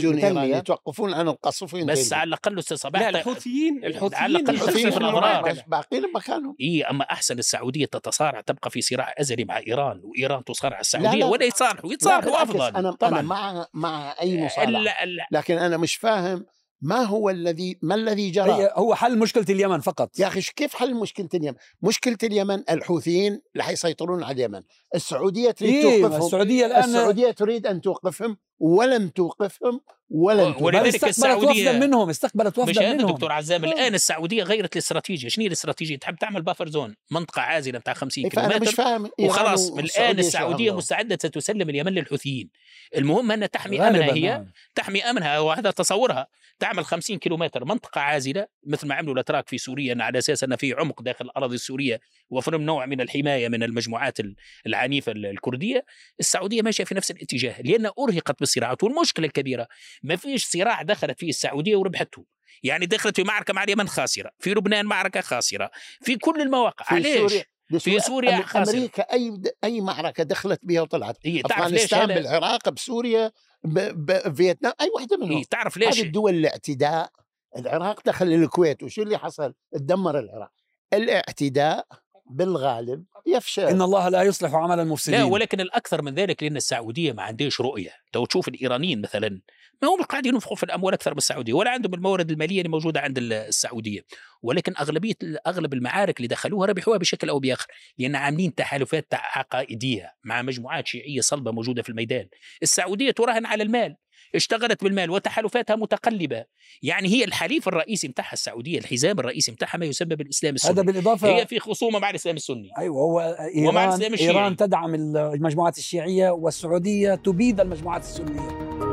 يتوقفون 0.44 1.14
عن 1.14 1.28
القصفين 1.28 1.86
بس 1.86 2.12
على 2.12 2.28
الأقل 2.28 2.58
أستاذ 2.58 2.76
صباح 2.76 3.02
لا 3.02 3.08
الحوثيين 3.08 3.84
الحوثيين 3.84 4.22
على 4.22 4.38
الأقل 4.38 4.58
تخفيف 4.58 4.96
الأضرار. 4.96 5.62
باقيين 5.66 6.02
مكانهم 6.14 6.56
إي 6.60 6.84
أما 6.84 7.04
أحسن 7.04 7.38
السعودية 7.38 7.86
تتصارع 7.86 8.40
تبقى 8.40 8.70
في 8.70 8.80
صراع 8.80 9.14
أزلي 9.20 9.44
مع 9.44 9.58
إيران 9.58 10.00
وإيران 10.04 10.44
تصارع 10.44 10.80
السعودية 10.80 11.24
ولا 11.24 11.44
يتصالحوا 11.44 11.92
يتصالحوا 11.92 12.42
افضل 12.42 12.76
أنا 12.76 12.90
طبعا. 12.90 13.10
أنا 13.10 13.22
مع 13.22 13.66
مع 13.74 14.14
أي 14.20 14.44
مصالحه 14.44 15.06
لكن 15.30 15.58
أنا 15.58 15.76
مش 15.76 15.96
فاهم 15.96 16.46
ما 16.82 17.02
هو 17.02 17.30
الذي 17.30 17.78
ما 17.82 17.94
الذي 17.94 18.30
جرى؟ 18.30 18.70
هو 18.72 18.94
حل 18.94 19.18
مشكلة 19.18 19.46
اليمن 19.50 19.80
فقط. 19.80 20.18
يا 20.18 20.26
أخي 20.26 20.40
كيف 20.56 20.74
حل 20.74 20.94
مشكلة 20.94 21.28
اليمن؟ 21.34 21.56
مشكلة 21.82 22.18
اليمن 22.22 22.62
الحوثيين 22.70 23.40
اللي 23.52 23.64
حيسيطرون 23.64 24.22
على 24.22 24.34
اليمن. 24.34 24.62
السعودية 24.94 25.50
تريد 25.50 25.84
إيه 25.84 26.02
توقفهم. 26.02 26.26
السعودية 26.26 26.66
الان 26.66 26.84
السعودية 26.84 27.30
تريد 27.30 27.66
أن 27.66 27.80
توقفهم 27.80 28.36
ولم 28.58 29.08
توقفهم 29.08 29.80
ولن 30.10 30.54
ولذلك 30.60 31.04
السعوديه 31.04 31.68
وفدا 31.68 31.78
منهم 31.86 32.08
استقبلت 32.08 32.58
وفدا 32.58 32.92
منهم. 32.92 33.10
دكتور 33.10 33.32
عزام 33.32 33.64
آه. 33.64 33.68
الآن 33.68 33.94
السعودية 33.94 34.42
غيرت 34.42 34.72
الاستراتيجية. 34.72 35.28
شنو 35.28 35.46
الاستراتيجية؟ 35.46 35.96
تحب 35.96 36.16
تعمل 36.16 36.42
بافر 36.42 36.68
زون 36.68 36.94
منطقة 37.10 37.42
عازلة 37.42 37.78
بتاع 37.78 37.94
50 37.94 38.24
إيه 38.24 38.30
كيلومتر 38.30 38.60
مش 38.60 38.74
فاهم. 38.74 39.10
وخلاص 39.20 39.70
من 39.70 39.84
الآن 39.84 40.18
السعودية 40.18 40.76
مستعدة 40.76 41.16
ستسلم 41.16 41.70
اليمن 41.70 41.92
للحوثيين. 41.92 42.50
المهم 42.96 43.32
أنها 43.32 43.46
تحمي 43.46 43.80
أمنها 43.80 44.14
هي 44.14 44.28
نعم. 44.28 44.46
تحمي 44.74 45.02
أمنها 45.02 45.38
وهذا 45.38 45.70
تصورها. 45.70 46.26
تعمل 46.58 46.84
50 46.84 47.18
كيلومتر 47.18 47.64
منطقة 47.64 48.00
عازلة 48.00 48.46
مثل 48.66 48.88
ما 48.88 48.94
عملوا 48.94 49.14
الأتراك 49.14 49.48
في 49.48 49.58
سوريا 49.58 49.96
على 50.00 50.18
أساس 50.18 50.44
أن 50.44 50.56
في 50.56 50.72
عمق 50.72 51.02
داخل 51.02 51.24
الأراضي 51.24 51.54
السورية 51.54 52.00
وفرم 52.30 52.62
نوع 52.62 52.86
من 52.86 53.00
الحماية 53.00 53.48
من 53.48 53.62
المجموعات 53.62 54.18
العنيفة 54.66 55.12
الكردية 55.12 55.84
السعودية 56.20 56.62
ماشية 56.62 56.84
في 56.84 56.94
نفس 56.94 57.10
الاتجاه 57.10 57.62
لأن 57.62 57.90
أرهقت 57.98 58.40
بالصراعات 58.40 58.84
والمشكلة 58.84 59.26
الكبيرة 59.26 59.68
ما 60.02 60.16
فيش 60.16 60.44
صراع 60.44 60.82
دخلت 60.82 61.18
فيه 61.18 61.28
السعودية 61.28 61.76
وربحته 61.76 62.24
يعني 62.62 62.86
دخلت 62.86 63.16
في 63.16 63.24
معركة 63.24 63.54
مع 63.54 63.64
اليمن 63.64 63.88
خاسرة 63.88 64.30
في 64.38 64.50
لبنان 64.50 64.86
معركة 64.86 65.20
خاسرة 65.20 65.70
في 66.00 66.16
كل 66.16 66.40
المواقع 66.40 66.84
في 66.84 66.94
سوريا. 67.28 67.44
في 67.78 68.00
سوريا. 68.00 68.44
أمريكا 68.56 69.02
أي 69.02 69.42
أي 69.64 69.80
معركة 69.80 70.24
دخلت 70.24 70.60
بها 70.62 70.80
وطلعت. 70.80 71.16
إيه 71.24 71.42
أفغانستان 71.44 72.06
بالعراق 72.06 72.68
بسوريا 72.68 73.32
بفيتنام 73.64 74.72
أي 74.80 74.90
وحده 74.96 75.16
منهم. 75.16 75.36
إيه 75.38 75.44
تعرف 75.44 75.76
ليش 75.76 75.98
هذه 75.98 76.06
الدول 76.06 76.34
الاعتداء. 76.34 77.10
العراق 77.56 78.00
دخل 78.06 78.26
الكويت 78.32 78.82
وشو 78.82 79.02
اللي 79.02 79.18
حصل؟ 79.18 79.54
تدمر 79.72 80.18
العراق. 80.18 80.50
الاعتداء 80.92 81.86
بالغالب 82.30 83.04
يفشل. 83.26 83.62
إن 83.62 83.82
الله 83.82 84.08
لا 84.08 84.22
يصلح 84.22 84.54
عمل 84.54 84.80
المفسدين. 84.80 85.18
لا 85.18 85.24
ولكن 85.24 85.60
الأكثر 85.60 86.02
من 86.02 86.14
ذلك 86.14 86.42
لأن 86.42 86.56
السعودية 86.56 87.12
ما 87.12 87.22
عندهاش 87.22 87.60
رؤية. 87.60 87.90
لو 88.14 88.26
تشوف 88.26 88.48
الإيرانيين 88.48 89.00
مثلا 89.00 89.40
ما 89.82 89.88
هم 89.88 90.02
قاعدين 90.02 90.34
ينفقوا 90.34 90.56
في 90.56 90.62
الأموال 90.62 90.94
أكثر 90.94 91.10
من 91.10 91.18
السعودية 91.18 91.52
ولا 91.52 91.70
عندهم 91.70 91.94
الموارد 91.94 92.30
المالية 92.30 92.58
اللي 92.58 92.68
موجودة 92.68 93.00
عند 93.00 93.18
السعودية. 93.18 94.00
ولكن 94.42 94.74
أغلبية 94.80 95.14
أغلب 95.46 95.74
المعارك 95.74 96.16
اللي 96.16 96.28
دخلوها 96.28 96.66
ربحوها 96.66 96.98
بشكل 96.98 97.28
أو 97.28 97.38
بآخر 97.38 97.66
لأن 97.98 98.16
عاملين 98.16 98.54
تحالفات 98.54 99.06
عقائدية 99.12 100.14
مع 100.24 100.42
مجموعات 100.42 100.86
شيعية 100.86 101.20
صلبة 101.20 101.50
موجودة 101.50 101.82
في 101.82 101.88
الميدان. 101.88 102.28
السعودية 102.62 103.10
تراهن 103.10 103.46
على 103.46 103.62
المال 103.62 103.96
اشتغلت 104.34 104.84
بالمال 104.84 105.10
وتحالفاتها 105.10 105.76
متقلبة. 105.76 106.44
يعني 106.82 107.08
هي 107.08 107.24
الحليف 107.24 107.68
الرئيسي 107.68 108.08
متاعها 108.08 108.32
السعودية 108.32 108.78
الحزام 108.78 109.18
الرئيسي 109.18 109.52
متاعها 109.52 109.78
ما 109.78 109.86
يسمى 109.86 110.16
بالإسلام 110.16 110.54
السني. 110.54 110.72
هذا 110.72 110.82
بالإضافة 110.82 111.28
هي 111.28 111.46
في 111.46 111.58
خصومة 111.58 111.98
مع 111.98 112.10
الإسلام 112.10 112.36
السني. 112.36 112.70
أيوه 112.78 112.96
هو 112.96 113.20
ايران 113.20 113.68
ومع 113.68 113.84
الإسلام 113.84 114.14
الشيعي. 114.14 114.30
إيران 114.30 114.56
تدعم 114.56 114.94
المجموعات 114.94 115.78
الشيعية 115.78 116.30
والسعودية 116.30 117.14
تبيد 117.14 117.60
المجموعات 117.60 118.02
السنية. 118.02 118.87